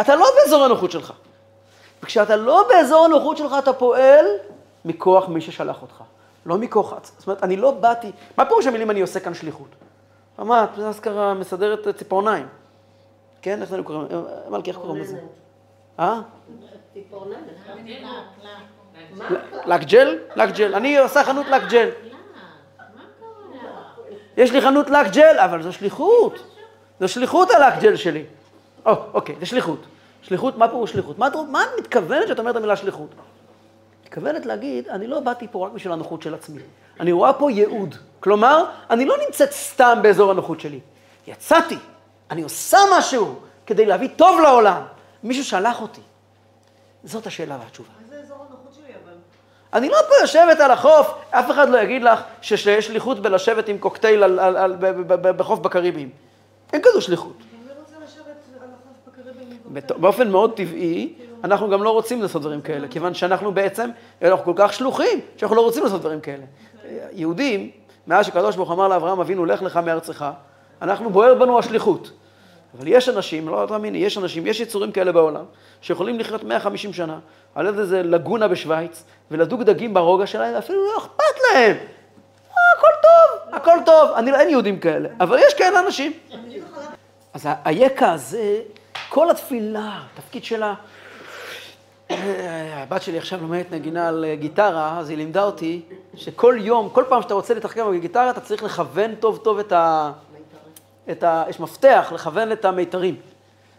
[0.00, 1.12] אתה לא באזור הנוחות שלך.
[2.02, 4.26] וכשאתה לא באזור הנוחות שלך, אתה פועל
[4.84, 6.02] מכוח מי ששלח אותך.
[6.46, 9.68] לא מכוח, זאת אומרת, אני לא באתי, מה פירוש המילים אני עושה כאן שליחות?
[10.38, 12.46] מה, את אזכרה מסדרת ציפורניים.
[13.42, 14.08] כן, איך זה קוראים?
[14.50, 15.18] מלכי, איך קוראים לזה?
[15.98, 16.20] אה?
[16.94, 17.44] ציפורניים.
[19.66, 20.18] לק ג'ל?
[20.36, 20.74] לק ג'ל.
[20.74, 21.88] אני עושה חנות לק ג'ל.
[24.36, 26.38] יש לי חנות לק ג'ל, אבל זו שליחות.
[27.00, 28.24] זו שליחות הלק ג'ל שלי.
[28.86, 29.78] או, אוקיי, זה שליחות.
[30.22, 31.18] שליחות, מה פירוש שליחות?
[31.18, 33.08] מה, את- מה את מתכוונת כשאת אומרת את המילה שליחות?
[34.04, 36.60] מתכוונת להגיד, אני לא באתי פה רק בשביל הנוחות של עצמי.
[37.00, 37.94] אני רואה פה ייעוד.
[38.20, 40.80] כלומר, אני לא נמצאת סתם באזור הנוחות שלי.
[41.26, 41.76] יצאתי,
[42.30, 43.34] אני עושה משהו
[43.66, 44.82] כדי להביא טוב לעולם.
[45.22, 46.00] מישהו שלח אותי.
[47.04, 47.88] זאת השאלה והתשובה.
[48.00, 49.12] מה זה אזור הנוחות שלי, אבל?
[49.72, 53.78] אני לא פה יושבת על החוף, אף אחד לא יגיד לך שיש שליחות בלשבת עם
[53.78, 56.10] קוקטייל על, על, על, ב- בחוף בקריביים.
[56.72, 57.36] אין כזו שליחות.
[57.38, 58.26] אני לא רוצה לשבת
[58.62, 62.88] על החוף בקריבים עם בת- באופן מאוד טבעי, אנחנו גם לא רוצים לעשות דברים כאלה,
[62.88, 63.90] כיוון שאנחנו בעצם,
[64.22, 66.44] אנחנו כל כך שלוחים, שאנחנו לא רוצים לעשות דברים כאלה.
[67.12, 67.70] יהודים,
[68.06, 70.26] מאז שקדוש ברוך אמר לאברהם אבינו, לך לך מארצך,
[70.82, 72.10] אנחנו, בוער בנו השליחות.
[72.78, 75.44] אבל יש אנשים, לא תאמיני, יש אנשים, יש יצורים כאלה בעולם,
[75.80, 77.18] שיכולים לחיות 150 שנה,
[77.54, 81.76] על איזה לגונה בשוויץ, ולדוג דגים ברוגע שלהם, ואפילו לא אכפת להם.
[81.76, 84.10] אה, הכל טוב, הכל טוב.
[84.16, 86.12] אני, אין יהודים כאלה, אבל יש כאלה אנשים.
[87.34, 88.60] אז היקע הזה,
[89.10, 90.74] כל התפילה, התפקיד שלה,
[92.74, 95.80] הבת שלי עכשיו לומדת נגינה על אה, גיטרה, אז היא לימדה אותי
[96.14, 100.12] שכל יום, כל פעם שאתה רוצה לתחקר בגיטרה, אתה צריך לכוון טוב טוב את ה...
[101.10, 101.44] את ה...
[101.48, 103.16] יש מפתח לכוון את המיתרים.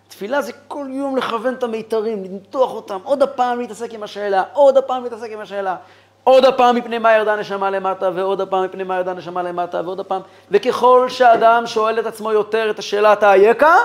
[0.08, 4.78] תפילה זה כל יום לכוון את המיתרים, למתוח אותם, עוד הפעם להתעסק עם השאלה, עוד
[4.78, 5.76] הפעם להתעסק עם השאלה,
[6.24, 10.00] עוד הפעם מפני מה ירדה נשמה למטה, ועוד הפעם מפני מה ירדה נשמה למטה, ועוד
[10.00, 10.22] הפעם.
[10.52, 13.78] וככל שאדם שואל את עצמו יותר את השאלת האייכה,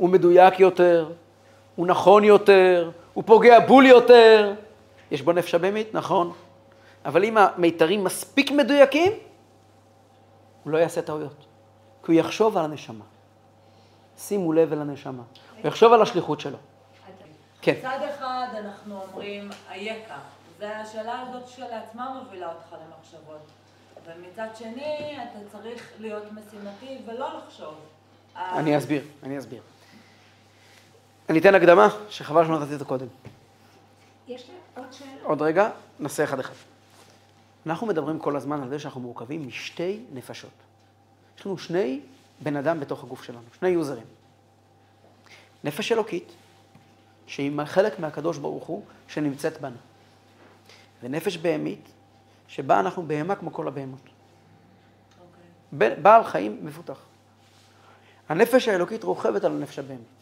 [0.00, 1.12] הוא מדויק יותר,
[1.76, 4.54] הוא נכון יותר, הוא פוגע בול יותר.
[5.10, 6.32] יש בו נפש הבהמית, נכון.
[7.04, 9.12] אבל אם המיתרים מספיק מדויקים,
[10.64, 11.36] הוא לא יעשה טעויות.
[12.04, 13.04] כי הוא יחשוב על הנשמה.
[14.18, 15.22] שימו לב אל הנשמה.
[15.56, 16.58] הוא יחשוב על השליחות שלו.
[17.62, 17.74] כן.
[17.78, 20.18] מצד אחד אנחנו אומרים אייכה,
[20.58, 23.46] והשאלה הזאת שלעצמה מובילה אותך למחשבות.
[24.06, 27.74] ומצד שני, אתה צריך להיות משימתי ולא לחשוב.
[28.36, 29.62] אני אסביר, אני אסביר.
[31.30, 33.06] אני אתן הקדמה, שחבל שלא נתתי אותה קודם.
[34.28, 35.10] יש לי עוד שאלה.
[35.22, 36.54] עוד רגע, נעשה אחד אחד.
[37.66, 40.50] אנחנו מדברים כל הזמן על זה שאנחנו מורכבים משתי נפשות.
[41.38, 42.00] יש לנו שני
[42.40, 44.04] בן אדם בתוך הגוף שלנו, שני יוזרים.
[45.64, 46.32] נפש אלוקית,
[47.26, 49.76] שהיא חלק מהקדוש ברוך הוא, שנמצאת בנו.
[51.02, 51.88] ונפש בהמית,
[52.48, 54.08] שבה אנחנו בהמה כמו כל הבהמות.
[55.78, 56.98] ב- בעל חיים מפותח.
[58.28, 60.20] הנפש האלוקית רוכבת על הנפש הבהמית.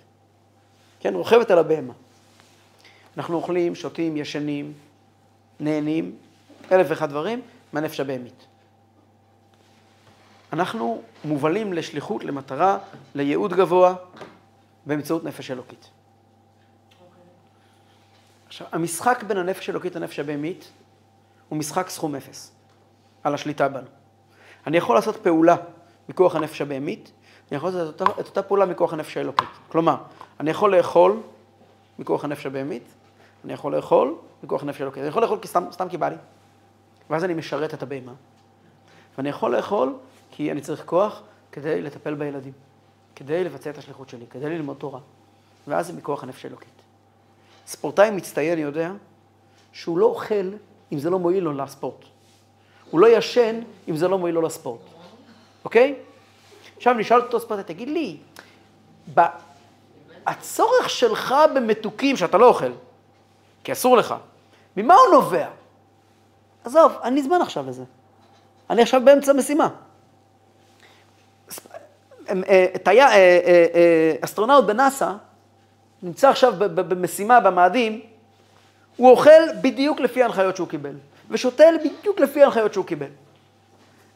[1.00, 1.92] כן, רוכבת על הבהמה.
[3.16, 4.72] אנחנו אוכלים, שותים, ישנים,
[5.60, 6.16] נהנים,
[6.72, 7.40] אלף ואחד דברים,
[7.72, 8.46] מהנפש הבהמית.
[10.52, 12.78] אנחנו מובלים לשליחות, למטרה,
[13.14, 13.94] לייעוד גבוה,
[14.86, 15.90] באמצעות נפש אלוקית.
[18.46, 20.70] עכשיו, המשחק בין הנפש האלוקית לנפש הבהמית
[21.48, 22.52] הוא משחק סכום אפס,
[23.22, 23.86] על השליטה בנו.
[24.66, 25.56] אני יכול לעשות פעולה
[26.08, 27.12] מכוח הנפש הבהמית,
[27.50, 29.48] אני יכול לעשות את אותה, את אותה פעולה מכוח הנפש האלוקית.
[29.68, 29.96] כלומר,
[30.40, 31.20] אני יכול לאכול
[31.98, 32.82] מכוח הנפש הבהמית,
[33.44, 35.00] אני יכול לאכול מכוח הנפש האלוקית.
[35.00, 36.16] אני יכול לאכול כי סתם, סתם כי בא לי.
[37.10, 38.12] ואז אני משרת את הבהמה.
[39.18, 39.96] ואני יכול לאכול
[40.30, 42.52] כי אני צריך כוח כדי לטפל בילדים,
[43.16, 45.00] כדי לבצע את השליחות שלי, כדי ללמוד תורה.
[45.68, 46.82] ואז זה מכוח הנפש האלוקית.
[47.66, 48.92] ספורטאי מצטיין יודע
[49.72, 50.50] שהוא לא אוכל
[50.92, 52.04] אם זה לא מועיל לו לספורט.
[52.90, 54.80] הוא לא ישן אם זה לא מועיל לו לספורט,
[55.64, 55.94] אוקיי?
[56.78, 58.16] עכשיו נשאל אותו ספורטאי, תגיד לי,
[60.26, 62.72] הצורך שלך במתוקים שאתה לא אוכל,
[63.64, 64.14] כי אסור לך,
[64.76, 65.46] ממה הוא נובע?
[66.64, 67.82] עזוב, אין לי זמן עכשיו לזה.
[68.70, 69.68] אני עכשיו באמצע משימה.
[72.24, 73.06] טי- אה, אה,
[73.74, 75.12] אה, אסטרונאוט בנאסא
[76.02, 78.00] נמצא עכשיו במשימה במאדים,
[78.96, 79.30] הוא אוכל
[79.62, 80.94] בדיוק לפי ההנחיות שהוא קיבל,
[81.30, 83.06] ושותל בדיוק לפי ההנחיות שהוא קיבל.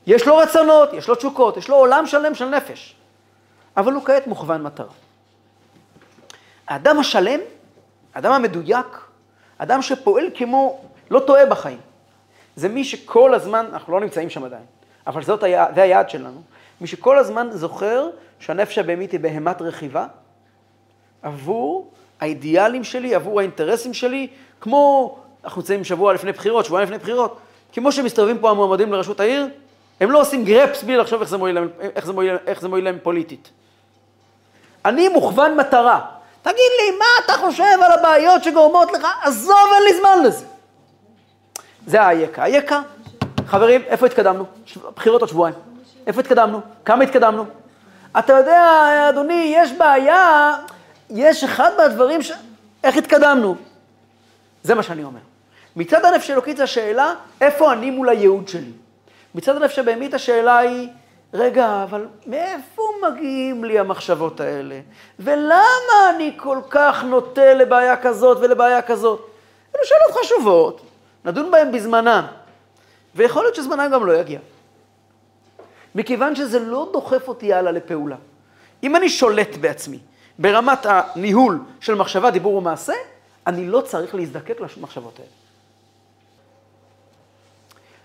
[0.06, 2.96] יש לו רצונות, יש לו תשוקות, יש לו עולם שלם של נפש,
[3.76, 4.92] אבל הוא כעת מוכוון מטרה.
[6.68, 7.40] האדם השלם,
[8.14, 8.86] האדם המדויק,
[9.58, 11.78] אדם שפועל כמו, לא טועה בחיים,
[12.56, 14.64] זה מי שכל הזמן, אנחנו לא נמצאים שם עדיין,
[15.06, 16.42] אבל זאת היה, זה היעד שלנו,
[16.80, 20.06] מי שכל הזמן זוכר שהנפש הבהמית היא בהמת רכיבה,
[21.22, 24.28] עבור האידיאלים שלי, עבור האינטרסים שלי,
[24.60, 27.38] כמו, אנחנו נמצאים שבוע לפני בחירות, שבועיים לפני בחירות,
[27.72, 29.48] כמו שמסתובבים פה המועמדים לראשות העיר,
[30.02, 32.68] הם לא עושים גרפס בלי לחשוב איך זה מועיל להם, איך זה מועיל, איך זה
[32.68, 33.50] מועיל להם פוליטית.
[34.84, 36.00] אני מוכוון מטרה.
[36.42, 39.06] תגיד לי, מה אתה חושב על הבעיות שגורמות לך?
[39.22, 40.44] עזוב, אין לי זמן לזה.
[41.86, 42.42] זה האייקה.
[42.42, 42.80] האייקה,
[43.46, 44.44] חברים, איפה התקדמנו?
[44.96, 45.54] בחירות עוד שבועיים.
[46.06, 46.60] איפה התקדמנו?
[46.84, 47.44] כמה התקדמנו?
[48.18, 50.56] אתה יודע, אדוני, יש בעיה,
[51.10, 52.32] יש אחד מהדברים ש...
[52.84, 53.56] איך התקדמנו?
[54.62, 55.20] זה מה שאני אומר.
[55.76, 58.81] מצד הנפש האלוקית זה השאלה, איפה אני מול הייעוד שלי?
[59.34, 60.88] מצד הנפש הבהמית השאלה היא,
[61.34, 64.80] רגע, אבל מאיפה מגיעים לי המחשבות האלה?
[65.18, 69.20] ולמה אני כל כך נוטה לבעיה כזאת ולבעיה כזאת?
[69.76, 70.80] אלו שאלות חשובות,
[71.24, 72.26] נדון בהן בזמנן,
[73.14, 74.38] ויכול להיות שזמנן גם לא יגיע.
[75.94, 78.16] מכיוון שזה לא דוחף אותי הלאה לפעולה.
[78.82, 79.98] אם אני שולט בעצמי
[80.38, 82.92] ברמת הניהול של מחשבה, דיבור ומעשה,
[83.46, 85.41] אני לא צריך להזדקק למחשבות האלה.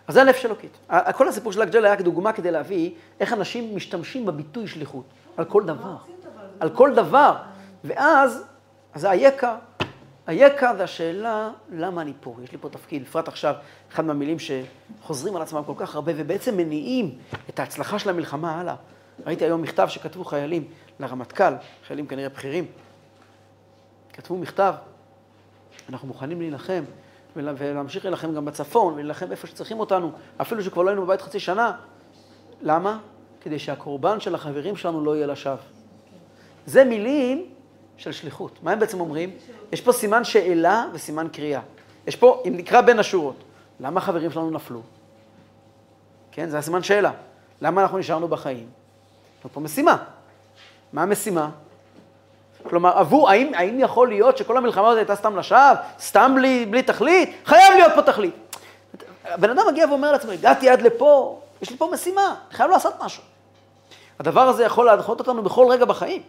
[0.07, 0.77] אז זה הנפש אלוקית.
[1.15, 5.05] כל הסיפור של הג'ל היה כדוגמה כדי להביא איך אנשים משתמשים בביטוי שליחות,
[5.37, 5.95] על כל דבר.
[6.59, 7.35] על כל דבר.
[7.83, 8.43] ואז,
[8.93, 9.57] אז היקה.
[10.27, 12.35] היקה זה השאלה, למה אני פה?
[12.43, 13.55] יש לי פה תפקיד, בפרט עכשיו,
[13.91, 17.17] אחד מהמילים שחוזרים על עצמם כל כך הרבה, ובעצם מניעים
[17.49, 18.75] את ההצלחה של המלחמה הלאה.
[19.25, 20.67] ראיתי היום מכתב שכתבו חיילים
[20.99, 21.53] לרמטכ"ל,
[21.87, 22.65] חיילים כנראה בכירים,
[24.13, 24.73] כתבו מכתב,
[25.89, 26.83] אנחנו מוכנים להילחם,
[27.37, 31.71] ולהמשיך להילחם גם בצפון, ולהילחם איפה שצריכים אותנו, אפילו שכבר לא היינו בבית חצי שנה.
[32.61, 32.99] למה?
[33.41, 35.55] כדי שהקורבן של החברים שלנו לא יהיה לשווא.
[36.65, 37.45] זה מילים
[37.97, 38.63] של שליחות.
[38.63, 39.31] מה הם בעצם אומרים?
[39.71, 41.61] יש פה סימן שאלה וסימן קריאה.
[42.07, 43.43] יש פה, אם נקרא בין השורות,
[43.79, 44.81] למה החברים שלנו נפלו?
[46.31, 47.11] כן, זה הסימן שאלה.
[47.61, 48.69] למה אנחנו נשארנו בחיים?
[49.45, 49.97] יש פה משימה.
[50.93, 51.49] מה המשימה?
[52.69, 56.83] כלומר, עבור, האם, האם יכול להיות שכל המלחמה הזאת הייתה סתם לשווא, סתם בלי, בלי
[56.83, 57.29] תכלית?
[57.45, 58.35] חייב להיות פה תכלית.
[59.25, 62.93] הבן אדם מגיע ואומר לעצמו, הגעתי עד לפה, יש לי פה משימה, אני חייב לעשות
[63.03, 63.23] משהו.
[64.19, 66.21] הדבר הזה יכול להדחות אותנו בכל רגע בחיים.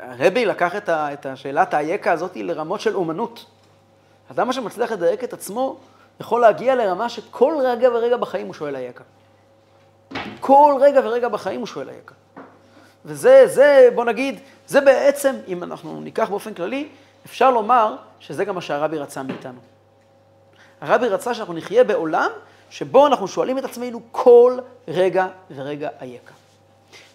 [0.00, 3.44] הרבי לקח את, ה, את השאלת האייקה הזאת לרמות של אומנות.
[4.30, 5.76] אדם שמצליח לדייק את עצמו,
[6.20, 9.04] יכול להגיע לרמה שכל רגע ורגע בחיים הוא שואל אייקה.
[10.40, 12.14] כל רגע ורגע בחיים הוא שואל אייקה.
[13.04, 16.88] וזה, זה, בוא נגיד, זה בעצם, אם אנחנו ניקח באופן כללי,
[17.26, 19.58] אפשר לומר שזה גם מה שהרבי רצה מאיתנו.
[20.80, 22.30] הרבי רצה שאנחנו נחיה בעולם
[22.70, 24.58] שבו אנחנו שואלים את עצמנו כל
[24.88, 26.34] רגע ורגע אייכה.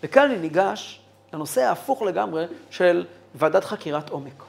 [0.03, 1.01] וכאן אני ניגש
[1.33, 4.43] לנושא ההפוך לגמרי של ועדת חקירת עומק.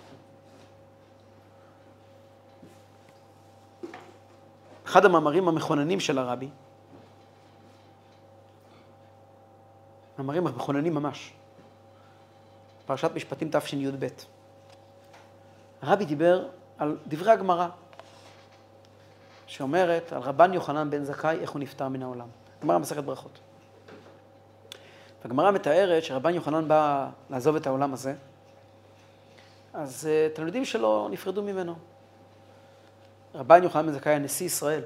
[4.87, 6.49] אחד המאמרים המכוננים של הרבי,
[10.18, 11.33] מאמרים מכוננים ממש,
[12.87, 14.07] פרשת משפטים תשי"ב.
[15.83, 16.48] הרבי דיבר
[16.79, 17.68] על דברי הגמרא,
[19.46, 22.29] שאומרת על רבן יוחנן בן זכאי, איך הוא נפטר מן העולם.
[22.62, 23.38] גמרא מסכת ברכות.
[25.24, 28.14] הגמרא מתארת שרבן יוחנן בא לעזוב את העולם הזה,
[29.72, 31.74] אז uh, תלמידים שלו נפרדו ממנו.
[33.35, 34.83] רבן יוחנן בן זכאי היה נשיא ישראל,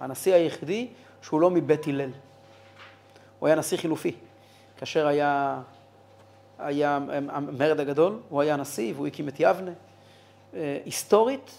[0.00, 0.88] הנשיא היחידי
[1.22, 2.10] שהוא לא מבית הלל.
[3.38, 4.16] הוא היה נשיא חילופי.
[4.82, 5.60] כאשר היה,
[6.58, 9.70] היה המרד הגדול, הוא היה נשיא והוא הקים את יבנה.
[10.84, 11.58] היסטורית,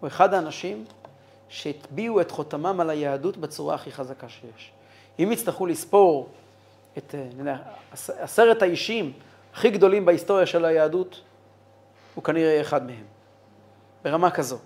[0.00, 0.84] הוא אחד האנשים
[1.48, 4.72] שהטביעו את חותמם על היהדות בצורה הכי חזקה שיש.
[5.18, 6.28] אם יצטרכו לספור
[6.98, 7.56] את נדע,
[8.18, 9.12] עשרת האישים
[9.54, 11.20] הכי גדולים בהיסטוריה של היהדות,
[12.14, 13.04] הוא כנראה אחד מהם,
[14.04, 14.58] ברמה כזו.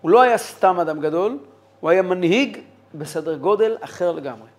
[0.00, 1.38] הוא לא היה סתם אדם גדול,
[1.80, 2.58] הוא היה מנהיג
[2.94, 4.53] בסדר גודל אחר לגמרי.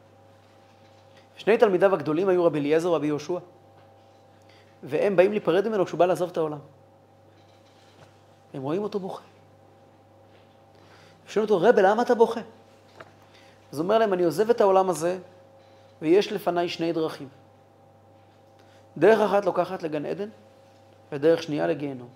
[1.38, 3.38] שני תלמידיו הגדולים היו רבי אליעזר ורבי יהושע,
[4.84, 6.60] והם באים להיפרד ממנו כשהוא בא לעזוב את העולם.
[8.54, 9.24] הם רואים אותו בוכה.
[11.28, 12.42] שואלים אותו, רבי, למה אתה בוכה?
[13.72, 15.18] אז הוא אומר להם, אני עוזב את העולם הזה,
[16.02, 17.28] ויש לפניי שני דרכים.
[18.98, 20.30] דרך אחת לוקחת לגן עדן,
[21.12, 22.10] ודרך שנייה לגיהנום.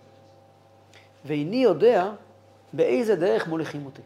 [1.25, 2.11] ואיני יודע
[2.73, 4.01] באיזה דרך מוליכים אותי.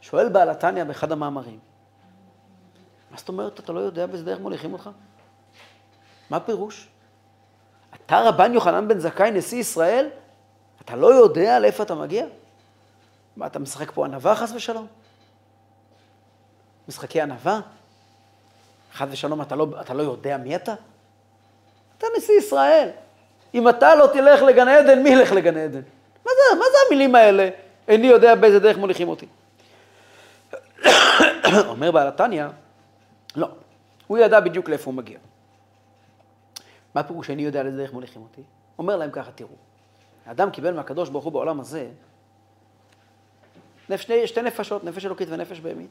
[0.00, 1.58] שואל בעל התניא באחד המאמרים,
[3.14, 4.90] מה זאת אומרת, אתה לא יודע באיזה דרך מוליכים אותך?
[6.30, 6.88] מה פירוש?
[7.94, 10.08] אתה רבן יוחנן בן זכאי, נשיא ישראל,
[10.80, 12.26] אתה לא יודע לאיפה אתה מגיע?
[13.36, 14.86] מה, אתה משחק פה ענווה חס ושלום?
[16.88, 17.60] משחקי ענווה?
[18.94, 20.74] חס ושלום, אתה לא, אתה לא יודע מי אתה?
[21.98, 22.88] אתה נשיא ישראל.
[23.54, 25.82] אם אתה לא תלך לגן עדן, מי ילך לגן עדן?
[26.24, 27.48] מה זה, מה זה המילים האלה?
[27.88, 29.26] איני יודע באיזה דרך מוליכים אותי.
[31.68, 32.46] אומר בעל התניא,
[33.36, 33.48] לא,
[34.06, 35.18] הוא ידע בדיוק לאיפה הוא מגיע.
[36.94, 38.42] מה פירוש שאני יודע לאיזה דרך מוליכים אותי?
[38.78, 39.50] אומר להם ככה, תראו,
[40.26, 41.90] האדם קיבל מהקדוש ברוך הוא בעולם הזה
[43.96, 45.90] שתי, שתי נפשות, נפש אלוקית ונפש בהמית.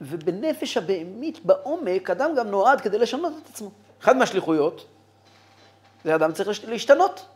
[0.00, 3.70] ובנפש הבהמית, בעומק, אדם גם נועד כדי לשנות את עצמו.
[4.02, 4.86] אחת מהשליחויות,
[6.04, 7.26] זה אדם צריך להשתנות.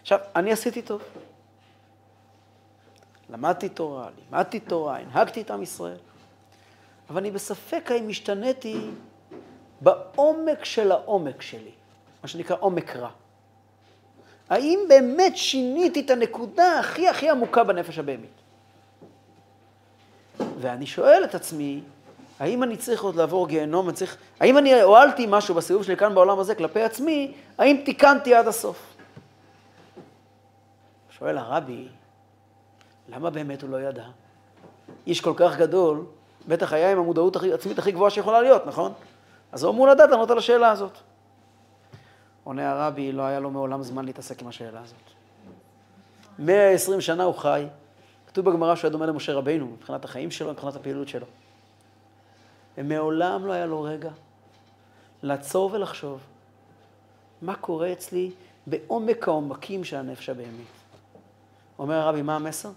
[0.00, 1.02] עכשיו, אני עשיתי טוב.
[3.30, 5.98] למדתי תורה, לימדתי תורה, הנהגתי את עם ישראל,
[7.10, 8.80] אבל אני בספק האם השתניתי
[9.80, 11.70] בעומק של העומק שלי,
[12.22, 13.10] מה שנקרא עומק רע.
[14.50, 18.30] האם באמת שיניתי את הנקודה הכי הכי עמוקה בנפש הבהמית?
[20.58, 21.80] ואני שואל את עצמי,
[22.40, 26.14] האם אני צריך עוד לעבור גיהנום, אני צריך, האם אני הועלתי משהו בסיבוב שלי כאן
[26.14, 28.96] בעולם הזה כלפי עצמי, האם תיקנתי עד הסוף?
[31.10, 31.88] שואל הרבי,
[33.08, 34.04] למה באמת הוא לא ידע?
[35.06, 36.04] איש כל כך גדול,
[36.48, 38.92] בטח היה עם המודעות העצמית הכי גבוהה שיכולה להיות, נכון?
[39.52, 40.98] אז הוא אמור לדעת לענות על השאלה הזאת.
[42.44, 44.96] עונה הרבי, לא היה לו מעולם זמן להתעסק עם השאלה הזאת.
[46.38, 47.66] 120 שנה הוא חי,
[48.26, 51.26] כתוב בגמרא שהוא היה דומה למשה רבינו, מבחינת החיים שלו, מבחינת הפעילות שלו.
[52.78, 54.10] ומעולם לא היה לו רגע
[55.22, 56.20] לעצור ולחשוב
[57.42, 58.30] מה קורה אצלי
[58.66, 60.66] בעומק העומקים של הנפש הבהמית.
[61.78, 62.70] אומר הרבי, מה המסר?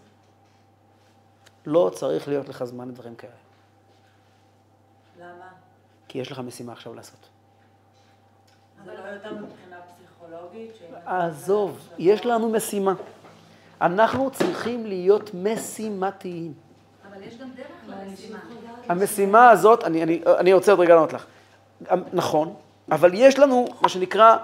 [1.65, 3.48] לא צריך להיות לך זמן לדברים כאלה.
[5.19, 5.45] למה?
[6.07, 7.27] כי יש לך משימה עכשיו לעשות.
[8.85, 10.71] זה לא יותר מבחינה פסיכולוגית?
[11.05, 12.93] עזוב, יש לנו משימה.
[13.81, 16.53] אנחנו צריכים להיות משימתיים.
[17.11, 18.39] אבל יש גם דרך למשימה.
[18.89, 21.25] המשימה הזאת, אני, אני, אני רוצה עוד רגע לענות לך.
[22.13, 22.55] נכון,
[22.91, 24.37] אבל יש לנו מה שנקרא,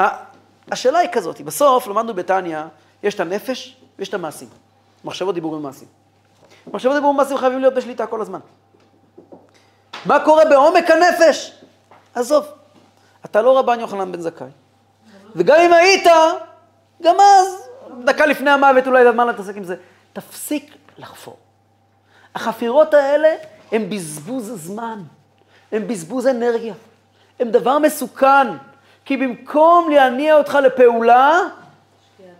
[0.00, 0.24] ה-
[0.72, 2.60] השאלה היא כזאת, בסוף למדנו בתניא,
[3.02, 4.48] יש את הנפש ויש את המעשים.
[5.04, 5.88] מחשבות, דיבור ומעשים.
[6.66, 8.40] מחשבות, דיבור ומעשים חייבים להיות בשליטה כל הזמן.
[10.06, 11.52] מה קורה בעומק הנפש?
[12.14, 12.46] עזוב,
[13.24, 14.46] אתה לא רבן יוחנן בן זכאי.
[15.36, 16.06] וגם אם היית,
[17.02, 17.68] גם אז,
[18.04, 19.76] דקה לפני המוות אולי זה הזמן להתעסק עם זה.
[20.12, 21.36] תפסיק לחפור.
[22.34, 23.28] החפירות האלה
[23.72, 25.02] הן בזבוז זמן,
[25.72, 26.74] הן בזבוז אנרגיה,
[27.40, 28.46] הן דבר מסוכן,
[29.04, 31.40] כי במקום להניע אותך לפעולה,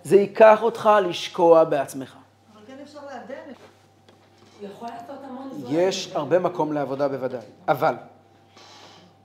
[0.05, 2.15] זה ייקח אותך לשקוע בעצמך.
[2.55, 3.53] אבל כן אפשר לעדן.
[5.69, 7.95] יש הרבה מקום לעבודה בוודאי, אבל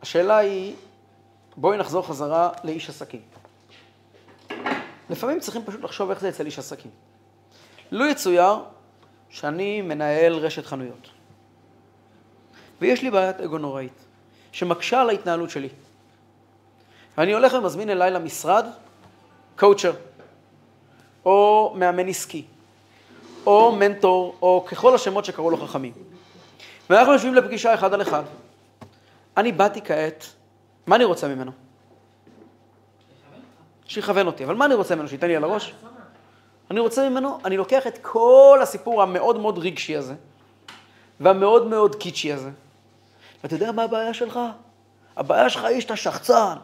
[0.01, 0.75] השאלה היא,
[1.57, 3.21] בואי נחזור חזרה לאיש עסקים.
[5.09, 6.91] לפעמים צריכים פשוט לחשוב איך זה אצל איש עסקים.
[7.91, 8.63] לו יצויר
[9.29, 11.09] שאני מנהל רשת חנויות,
[12.81, 14.05] ויש לי בעיית אגו נוראית,
[14.51, 15.69] שמקשה על ההתנהלות שלי.
[17.17, 18.65] ואני הולך ומזמין אליי למשרד
[19.57, 19.93] קואוצ'ר,
[21.25, 22.45] או מאמן עסקי,
[23.45, 25.93] או מנטור, או ככל השמות שקראו לו חכמים.
[26.89, 28.23] ואנחנו יושבים לפגישה אחד על אחד.
[29.37, 30.25] אני באתי כעת,
[30.87, 31.51] מה אני רוצה ממנו?
[33.87, 34.45] שיכוון אותי.
[34.45, 35.07] אבל מה אני רוצה ממנו?
[35.07, 35.73] שייתן לי על הראש?
[36.71, 40.13] אני רוצה ממנו, אני לוקח את כל הסיפור המאוד מאוד רגשי הזה,
[41.19, 42.49] והמאוד מאוד קיצ'י הזה,
[43.43, 44.39] ואתה יודע מה הבעיה שלך?
[45.17, 46.55] הבעיה שלך היא שאתה שחצן,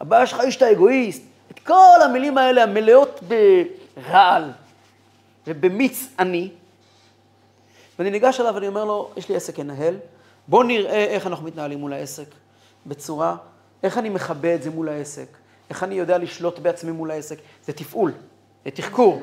[0.00, 1.22] הבעיה שלך היא שאתה אגואיסט.
[1.50, 4.50] את כל המילים האלה המלאות ברעל
[5.48, 6.50] ובמיץ אני.
[7.98, 9.96] ואני ניגש אליו ואני אומר לו, יש לי עסק לנהל,
[10.48, 12.26] בוא נראה איך אנחנו מתנהלים מול העסק
[12.86, 13.36] בצורה,
[13.82, 15.26] איך אני מכבה את זה מול העסק,
[15.70, 17.38] איך אני יודע לשלוט בעצמי מול העסק.
[17.66, 18.12] זה תפעול,
[18.64, 19.22] זה תחקור.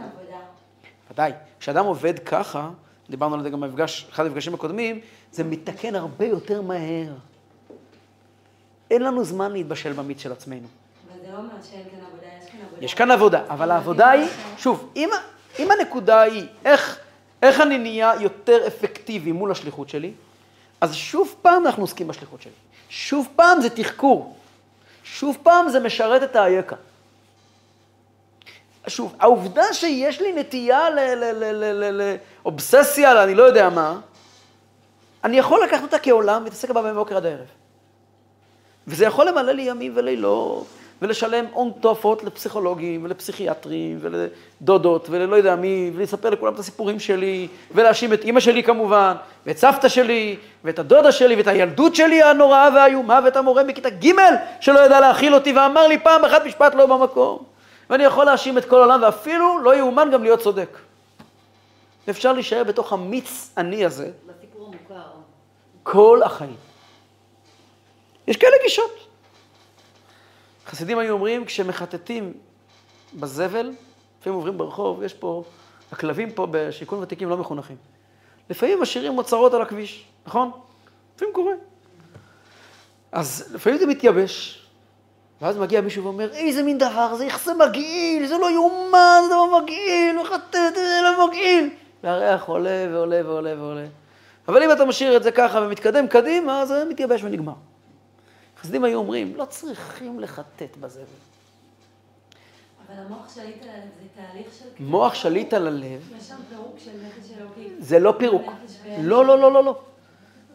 [1.11, 1.31] ודאי.
[1.59, 2.69] כשאדם עובד ככה,
[3.09, 4.99] דיברנו על זה גם במפגש, אחד המפגשים הקודמים,
[5.31, 7.13] זה מתקן הרבה יותר מהר.
[8.91, 10.67] אין לנו זמן להתבשל במיץ של עצמנו.
[11.07, 14.29] אבל זה לא אומר שאין כאן עבודה, יש כאן יש כאן עבודה, אבל העבודה היא,
[14.57, 15.09] שוב, אם,
[15.59, 16.99] אם הנקודה היא איך,
[17.41, 20.13] איך אני נהיה יותר אפקטיבי מול השליחות שלי,
[20.81, 22.51] אז שוב פעם אנחנו עוסקים בשליחות שלי.
[22.89, 24.35] שוב פעם זה תחקור.
[25.03, 26.75] שוב פעם זה משרת את האייקה.
[28.87, 30.87] שוב, העובדה שיש לי נטייה
[32.43, 33.99] לאובססיה, אני לא יודע מה,
[35.23, 37.47] אני יכול לקחת אותה כעולם ולהתעסק בה בבוקר עד הערב.
[38.87, 40.67] וזה יכול למלא לי ימים ולילות,
[41.01, 48.13] ולשלם הון תועפות לפסיכולוגים ולפסיכיאטרים ולדודות וללא יודע מי, ולספר לכולם את הסיפורים שלי, ולהאשים
[48.13, 49.15] את אימא שלי כמובן,
[49.45, 54.11] ואת סבתא שלי, ואת הדודה שלי, ואת הילדות שלי הנוראה והאיומה, ואת המורה בכיתה ג'
[54.59, 57.43] שלא ידע להכיל אותי ואמר לי פעם אחת משפט לא במקום.
[57.89, 60.77] ואני יכול להאשים את כל העולם, ואפילו לא יאומן גם להיות צודק.
[62.09, 64.11] אפשר להישאר בתוך המיץ אני הזה.
[64.27, 65.07] בסיפור המוכר.
[65.83, 66.55] כל החיים.
[68.27, 68.91] יש כאלה גישות.
[70.75, 72.33] חסידים היו אומרים, כשמחטטים
[73.13, 73.71] בזבל,
[74.19, 75.43] לפעמים עוברים ברחוב, יש פה,
[75.91, 77.75] הכלבים פה בשיכון ותיקים לא מחונכים.
[78.49, 80.51] לפעמים משאירים אוצרות על הכביש, נכון?
[81.15, 81.53] לפעמים קורה.
[83.11, 84.65] אז לפעמים זה מתייבש,
[85.41, 89.61] ואז מגיע מישהו ואומר, איזה מין דבר, זה זה מגעיל, זה לא יאומן, זה לא
[89.61, 91.69] מגעיל, מחטט, זה לא מגעיל.
[92.03, 93.85] והריח עולה ועולה ועולה ועולה.
[94.47, 97.53] אבל אם אתה משאיר את זה ככה ומתקדם קדימה, זה מתייבש ונגמר.
[98.65, 101.03] חסידים היו אומרים, לא צריכים לחטט בזבל.
[102.87, 104.83] אבל המוח שליט על הלב זה תהליך של...
[104.83, 107.73] מוח שליט על הלב, יש שם פירוק של נפש אלוקית.
[107.79, 108.51] זה לא פירוק.
[108.83, 109.79] ו- לא, לא, לא, לא, לא.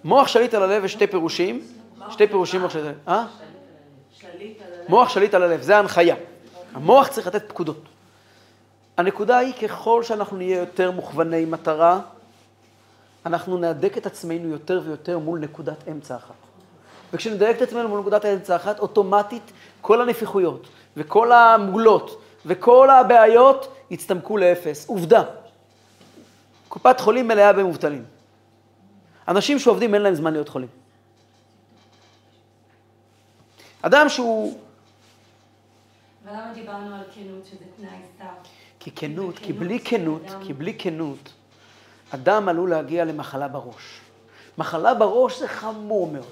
[0.05, 1.67] מוח שליט על הלב יש שתי פירושים.
[2.11, 2.73] שתי פירושים מוח?
[2.73, 4.85] שליט על הלב.
[4.89, 6.17] מוח שליט על הלב, זה ההנחיה.
[6.75, 7.83] המוח צריך לתת פקודות.
[8.97, 12.01] הנקודה היא, ככל שאנחנו נהיה יותר מוכווני מטרה,
[13.27, 16.50] אנחנו נהדק את עצמנו יותר ויותר מול נקודת אמצע אחת.
[17.13, 24.37] וכשנדייק את עצמנו מול נקודת האמצע אחת, אוטומטית כל הנפיחויות וכל המוגלות וכל הבעיות יצטמקו
[24.37, 24.89] לאפס.
[24.89, 25.23] עובדה,
[26.69, 28.05] קופת חולים מלאה במובטלים.
[29.29, 30.69] אנשים שעובדים אין להם זמן להיות חולים.
[33.83, 34.59] אדם שהוא...
[36.25, 37.89] ולמה דיברנו על כנות שזה תנאי
[38.19, 38.49] סף?
[38.81, 41.33] כי כנות, כי בלי כנות, אדם- כי בלי כנות,
[42.11, 44.01] אדם עלול להגיע למחלה בראש.
[44.59, 46.25] מחלה בראש זה חמור מאוד.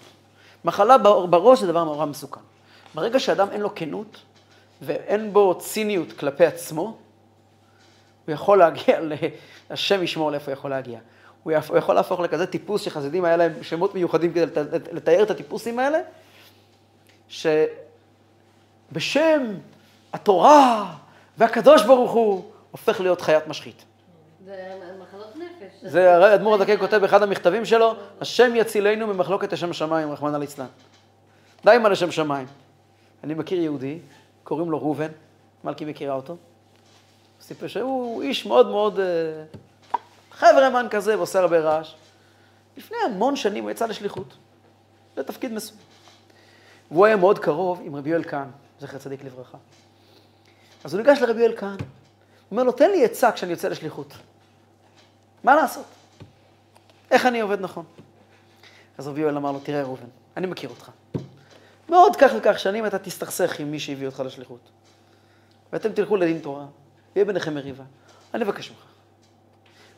[0.64, 2.40] מחלה בר- בראש זה דבר נורא מסוכן.
[2.94, 4.20] ברגע שאדם אין לו כנות
[4.82, 6.82] ואין בו ציניות כלפי עצמו,
[8.26, 9.00] הוא יכול להגיע.
[9.70, 10.98] השם ישמור לאיפה הוא יכול להגיע.
[11.42, 15.30] הוא יכול להפוך לכזה טיפוס שחסידים היה להם שמות מיוחדים כדי לת- לת- לתאר את
[15.30, 15.98] הטיפוסים האלה,
[17.28, 19.42] שבשם
[20.12, 20.94] התורה
[21.38, 23.84] והקדוש ברוך הוא הופך להיות חיית משחית.
[24.44, 24.74] זה.
[25.88, 30.66] זה אדמו"ר הזקן כותב באחד המכתבים שלו, השם יצילנו ממחלוקת לשם שמיים, רחמנא ליצלן.
[31.64, 32.46] די מה לשם שמיים.
[33.24, 33.98] אני מכיר יהודי,
[34.44, 35.08] קוראים לו ראובן,
[35.64, 36.32] מלכי מכירה אותו.
[36.32, 36.38] הוא
[37.40, 39.04] סיפר שהוא איש מאוד מאוד אה,
[40.32, 41.94] חברמן כזה ועושה הרבה רעש.
[42.76, 44.34] לפני המון שנים הוא יצא לשליחות,
[45.16, 45.80] לתפקיד מסוים.
[46.90, 48.48] והוא היה מאוד קרוב עם רבי יואל כהן,
[48.80, 49.58] זכר צדיק לברכה.
[50.84, 51.68] אז הוא ניגש לרבי יואל הוא
[52.50, 54.14] אומר לו, תן לי עצה כשאני יוצא לשליחות.
[55.44, 55.84] מה לעשות?
[57.10, 57.84] איך אני עובד נכון?
[58.98, 60.90] אז רבי יואל אמר לו, תראה ראובן, אני מכיר אותך.
[61.88, 64.60] בעוד כך וכך שנים אתה תסתכסך עם מי שהביא אותך לשליחות.
[65.72, 66.64] ואתם תלכו לדין תורה,
[67.14, 67.84] ויהיה ביניכם מריבה.
[68.34, 68.84] אני מבקש ממך.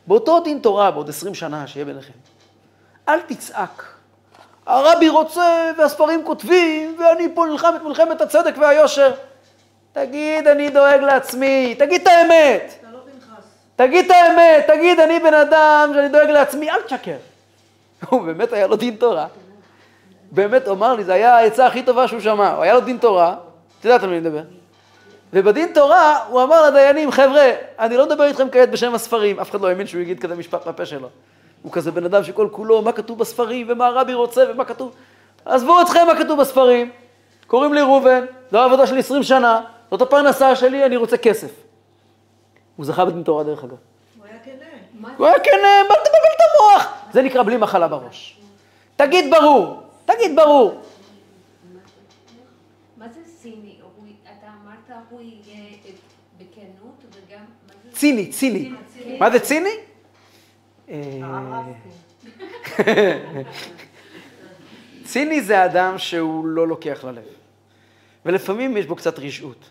[0.07, 2.13] באותו דין תורה, בעוד עשרים שנה שיהיה ביניכם,
[3.09, 3.93] אל תצעק.
[4.65, 9.13] הרבי רוצה והספרים כותבים, ואני פה נלחם את מלחמת הצדק והיושר.
[9.93, 12.85] תגיד, אני דואג לעצמי, תגיד את האמת.
[13.81, 17.15] תגיד את האמת, תגיד, אני בן אדם שאני דואג לעצמי, אל תשקר.
[18.09, 19.27] הוא באמת היה לו דין תורה.
[20.31, 22.51] באמת, הוא אמר לי, זו הייתה העצה הכי טובה שהוא שמע.
[22.51, 23.35] הוא היה לו דין תורה,
[23.79, 24.41] את יודעת על מי אני מדבר.
[25.33, 29.39] ובדין תורה הוא אמר לדיינים, חבר'ה, אני לא מדבר איתכם כעת בשם הספרים.
[29.39, 31.09] אף אחד לא האמין שהוא יגיד כזה משפט מהפה שלו.
[31.61, 34.91] הוא כזה בן אדם שכל כולו, מה כתוב בספרים, ומה הרבי רוצה, ומה כתוב.
[35.45, 36.89] עזבו אתכם מה כתוב בספרים.
[37.47, 39.61] קוראים לי ראובן, זו העבודה שלי 20 שנה,
[39.91, 41.60] זאת הפרנסה שלי, אני רוצה כסף.
[42.81, 43.75] הוא זכה בדין תורה דרך אגב.
[44.17, 45.11] הוא היה כנה.
[45.17, 46.93] הוא היה כן, אל תבלבל את המוח.
[47.13, 48.37] זה נקרא בלי מחלה בראש.
[48.95, 50.81] תגיד ברור, תגיד ברור.
[52.97, 53.75] מה זה ציני?
[54.23, 55.91] אתה אמרת הוא יהיה אה,
[56.37, 57.43] בכנות וגם...
[57.91, 58.71] ציני, ציני.
[59.19, 59.75] מה זה ציני?
[60.89, 61.61] אה,
[65.05, 67.23] ציני זה אדם שהוא לא לוקח ללב.
[68.25, 69.69] ולפעמים יש בו קצת רשעות.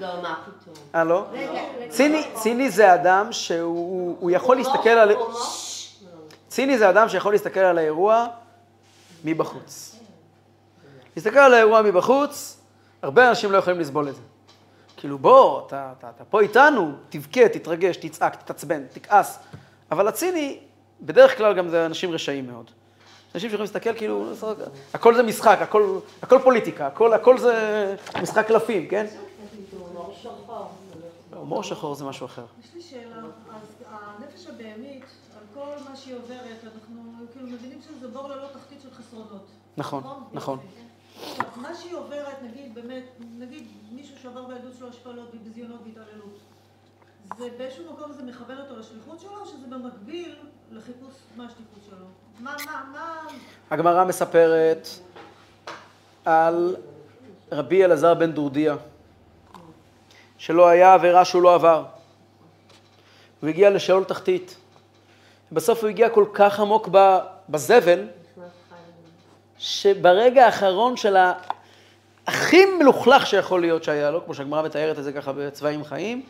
[0.00, 0.67] לא, מה פתאום?
[0.98, 1.24] אה, לא?
[1.88, 5.16] ציני, ציני זה אדם שהוא הוא יכול להסתכל על...
[6.48, 8.26] ציני זה אדם שיכול להסתכל על האירוע
[9.24, 9.96] מבחוץ.
[11.16, 12.60] להסתכל על האירוע מבחוץ,
[13.02, 14.20] הרבה אנשים לא יכולים לסבול את זה.
[14.96, 19.38] כאילו, בוא, אתה, אתה, אתה פה איתנו, תבכה, תתרגש, תצעק, תתעצבן, תכעס.
[19.90, 20.58] אבל הציני,
[21.00, 22.70] בדרך כלל גם זה אנשים רשעים מאוד.
[23.34, 24.26] אנשים שיכולים להסתכל כאילו,
[24.94, 29.06] הכל זה משחק, הכל, הכל פוליטיקה, הכל, הכל זה משחק קלפים, כן?
[31.48, 32.44] הומור שחור זה משהו אחר.
[32.60, 33.16] יש לי שאלה,
[33.50, 35.04] אז הנפש הבהמית,
[35.38, 39.46] על כל מה שהיא עוברת, אנחנו כאילו מבינים שזה בור ללא תחתית של חסרונות.
[39.76, 40.58] נכון, נכון.
[41.22, 43.04] עכשיו, מה שהיא עוברת, נגיד באמת,
[43.38, 46.38] נגיד מישהו שעבר בילדות שלו השפלות וביזיונות והתעללות,
[47.38, 50.36] זה באיזשהו מקום זה מכוון אותו לשליחות שלו, או שזה במקביל
[50.72, 52.06] לחיפוש מה השליחות שלו?
[52.40, 53.26] מה, מה, מה...
[53.70, 54.88] הגמרא מספרת
[56.24, 56.76] על
[57.52, 58.76] רבי אלעזר בן דורדיה,
[60.38, 61.84] שלא היה עבירה שהוא לא עבר.
[63.40, 64.56] הוא הגיע לשאול תחתית.
[65.52, 66.88] בסוף הוא הגיע כל כך עמוק
[67.48, 68.08] בזבל,
[69.58, 71.16] שברגע האחרון של.
[72.26, 76.22] הכי מלוכלך שיכול להיות שהיה לו, כמו שהגמרא מתארת את זה ככה בצבעים חיים,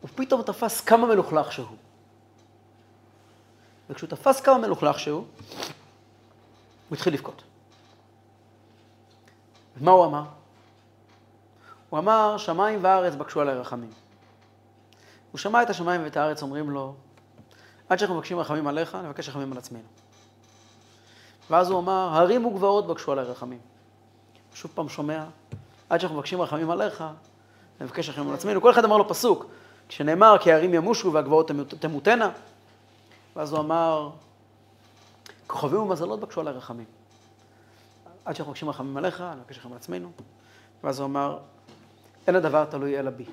[0.00, 1.76] הוא פתאום תפס כמה מלוכלך שהוא.
[3.90, 5.26] וכשהוא תפס כמה מלוכלך שהוא, הוא
[6.92, 7.42] התחיל לבכות.
[9.80, 10.22] ומה הוא אמר?
[11.90, 13.90] הוא אמר, שמיים וארץ בקשו עליי רחמים.
[15.32, 16.94] הוא שמע את השמיים ואת הארץ אומרים לו,
[17.88, 19.82] עד שאנחנו מבקשים רחמים עליך, נבקש רחמים על עצמנו.
[21.50, 23.58] ואז הוא אמר, הרים וגבעות בקשו עליי רחמים.
[24.54, 25.24] שוב פעם שומע,
[25.90, 27.04] עד שאנחנו מבקשים רחמים עליך,
[27.80, 28.60] נבקש רחמים על עצמנו.
[28.60, 29.46] כל אחד אמר לו פסוק,
[29.88, 32.30] כשנאמר כי הערים ימושו והגבעות תמות- תמותנה,
[33.36, 34.10] ואז הוא אמר,
[35.46, 36.86] כוכבים ומזלות בקשו עליי רחמים.
[38.24, 40.10] עד שאנחנו מבקשים רחמים עליך, נבקש רחמים על עצמנו.
[40.84, 41.38] ואז הוא אמר,
[42.26, 43.24] אין הדבר תלוי אלא בי.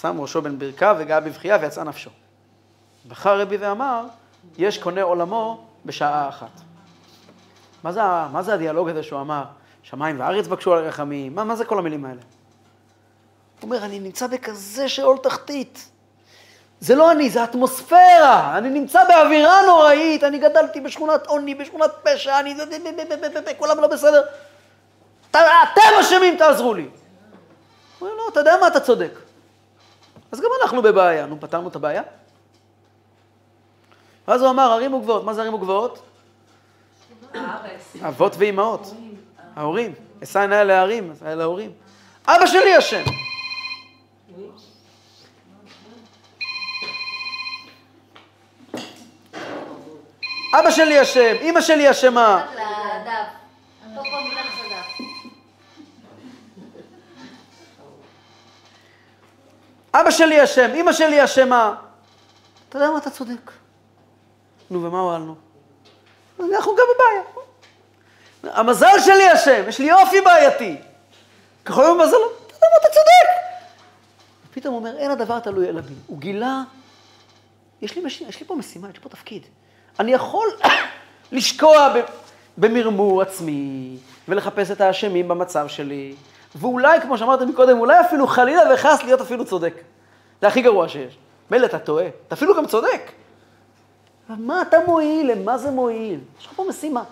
[0.00, 2.10] שם ראשו בין ברכיו וגאה בבכייה ויצאה נפשו.
[3.08, 4.06] בחר רבי ואמר,
[4.58, 6.60] יש קונה עולמו בשעה אחת.
[7.84, 8.00] מה זה,
[8.32, 9.44] מה זה הדיאלוג הזה שהוא אמר,
[9.82, 11.34] שמיים וארץ בקשו על רחמים?
[11.34, 12.20] מה, מה זה כל המילים האלה?
[13.60, 15.88] הוא אומר, אני נמצא בכזה שאול תחתית.
[16.80, 18.58] זה לא אני, זה אטמוספירה.
[18.58, 22.54] אני נמצא באווירה נוראית, אני גדלתי בשכונת עוני, בשכונת פשע, אני...
[23.58, 24.22] כולם לא בסדר.
[25.30, 25.40] אתם
[26.00, 26.88] אשמים, תעזרו לי.
[28.20, 29.12] לא, אתה יודע מה, אתה צודק.
[30.32, 31.26] אז גם אנחנו בבעיה.
[31.26, 32.02] נו, פתרנו את הבעיה?
[34.28, 35.24] ואז הוא אמר, ערים וגבעות.
[35.24, 36.02] מה זה ערים וגבעות?
[38.08, 38.94] אבות ואימהות.
[39.56, 39.94] ההורים.
[40.22, 41.72] אשא עיניי אל ההרים, אשא אל ההורים.
[42.26, 43.02] אבא שלי אשם.
[50.60, 52.46] אבא שלי אשם, אימא שלי אשמה.
[59.94, 61.74] אבא שלי אשם, אימא שלי אשמה.
[62.68, 63.50] אתה יודע מה, אתה צודק.
[64.70, 65.34] נו, ומה הועלנו?
[66.40, 67.22] אנחנו גם בבעיה.
[68.56, 70.76] המזל שלי אשם, יש לי אופי בעייתי.
[71.64, 73.30] ככל יום מזלו, אתה יודע מה, אתה צודק.
[74.54, 75.94] פתאום הוא אומר, אין הדבר תלוי אלא בי.
[76.06, 76.62] הוא גילה,
[77.82, 78.20] יש לי, מש...
[78.20, 79.46] יש לי פה משימה, יש לי פה תפקיד.
[80.00, 80.48] אני יכול
[81.32, 82.00] לשקוע ב...
[82.58, 83.96] במרמור עצמי,
[84.28, 86.14] ולחפש את האשמים במצב שלי,
[86.56, 89.74] ואולי, כמו שאמרתם מקודם, אולי אפילו חלילה וחס להיות אפילו צודק.
[90.40, 91.18] זה הכי גרוע שיש.
[91.50, 93.12] מילא אתה טועה, אתה אפילו גם צודק.
[94.28, 95.32] אבל מה אתה מועיל?
[95.32, 96.20] למה זה מועיל?
[96.40, 97.02] יש לך פה משימה.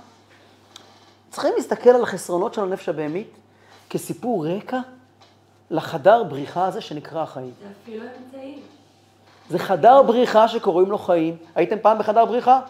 [1.30, 3.30] צריכים להסתכל על החסרונות של הנפש הבהמית
[3.90, 4.78] כסיפור רקע
[5.70, 7.52] לחדר בריחה הזה שנקרא החיים.
[7.62, 8.58] זה אפילו אמצעי.
[9.50, 11.36] זה חדר בריחה שקוראים לו חיים.
[11.54, 12.60] הייתם פעם בחדר בריחה?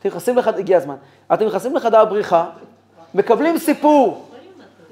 [0.00, 0.96] אתם נכנסים לחדר, הגיע הזמן.
[1.34, 2.50] אתם נכנסים לחדר בריחה,
[3.14, 4.27] מקבלים סיפור.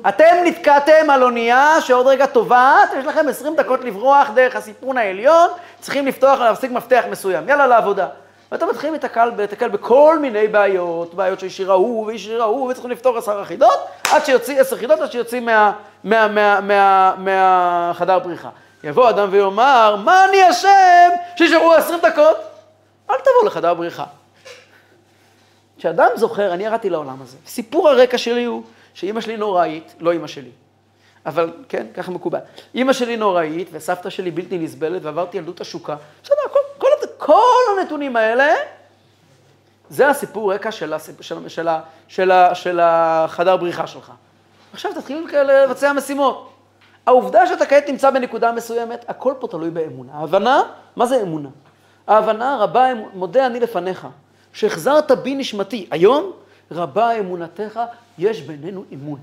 [0.08, 5.48] אתם נתקעתם על אונייה שעוד רגע טובעת, יש לכם 20 דקות לברוח דרך הסיפון העליון,
[5.80, 7.48] צריכים לפתוח, להפסיק מפתח מסוים.
[7.48, 8.06] יאללה לעבודה.
[8.52, 8.94] ואתם מתחילים
[9.38, 11.38] להתקל, בכל מיני בעיות, בעיות
[11.68, 13.78] ההוא ואיש שיר ההוא, וצריכים לפתור עשר חידות,
[14.10, 15.72] עד שיוציא עשר חידות, עד שיוצאים מה,
[16.04, 18.48] מה, מה, מה, מהחדר בריחה.
[18.84, 22.36] יבוא אדם ויאמר, מה אני אשם שישארו עשרים דקות?
[23.10, 24.04] אל תבוא לחדר בריחה.
[25.78, 27.36] כשאדם זוכר, אני ירדתי לעולם הזה.
[27.46, 28.62] סיפור הרקע שלי הוא
[28.96, 30.50] שאימא שלי נוראית, לא אימא שלי.
[31.26, 32.38] אבל כן, ככה מקובל.
[32.74, 35.96] אימא שלי נוראית וסבתא שלי בלתי נסבלת ועברתי ילדות עשוקה.
[36.22, 38.54] בסדר, כל, כל, כל הנתונים האלה,
[39.88, 41.68] זה הסיפור רקע של, של, של,
[42.08, 44.12] של, של החדר בריחה שלך.
[44.72, 46.52] עכשיו תתחיל לבצע משימות.
[47.06, 50.12] העובדה שאתה כעת נמצא בנקודה מסוימת, הכל פה תלוי באמונה.
[50.12, 50.62] ההבנה,
[50.96, 51.48] מה זה אמונה?
[52.06, 54.06] ההבנה, רבה, מודה אני לפניך,
[54.52, 55.86] שהחזרת בי נשמתי.
[55.90, 56.32] היום,
[56.70, 57.80] רבה אמונתך,
[58.18, 59.20] יש בינינו אמון.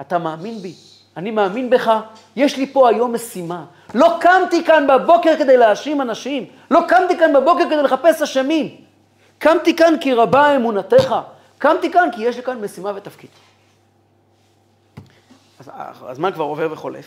[0.00, 0.74] אתה מאמין בי,
[1.16, 1.90] אני מאמין בך,
[2.36, 3.64] יש לי פה היום משימה.
[3.94, 8.76] לא קמתי כאן בבוקר כדי להאשים אנשים, לא קמתי כאן בבוקר כדי לחפש אשמים.
[9.38, 11.14] קמתי כאן כי רבה אמונתך,
[11.58, 13.30] קמתי כאן כי יש לי כאן משימה ותפקיד.
[15.58, 15.70] אז
[16.02, 17.06] הזמן כבר עובר וחולף.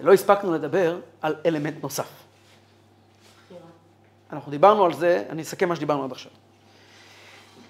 [0.00, 2.10] ולא הספקנו לדבר על אלמנט נוסף.
[4.32, 6.32] אנחנו דיברנו על זה, אני אסכם מה שדיברנו עד עכשיו.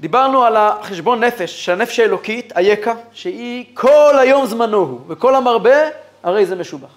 [0.00, 5.76] דיברנו על החשבון נפש, שהנפש האלוקית, איקה, שהיא כל היום זמנו הוא, וכל המרבה,
[6.22, 6.94] הרי זה משובח.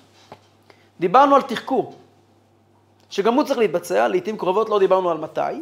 [1.00, 1.96] דיברנו על תחקור,
[3.10, 5.62] שגם הוא צריך להתבצע, לעיתים קרובות לא דיברנו על מתי,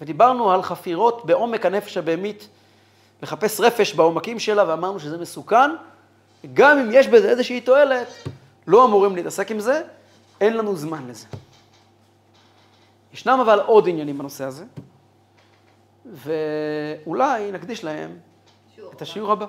[0.00, 2.48] ודיברנו על חפירות בעומק הנפש הבהמית,
[3.22, 5.70] לחפש רפש בעומקים שלה, ואמרנו שזה מסוכן,
[6.54, 8.06] גם אם יש בזה איזושהי תועלת,
[8.66, 9.82] לא אמורים להתעסק עם זה,
[10.40, 11.26] אין לנו זמן לזה.
[13.14, 14.64] ישנם אבל עוד עניינים בנושא הזה,
[16.06, 18.18] ואולי נקדיש להם
[18.92, 19.46] את השיעור הבא.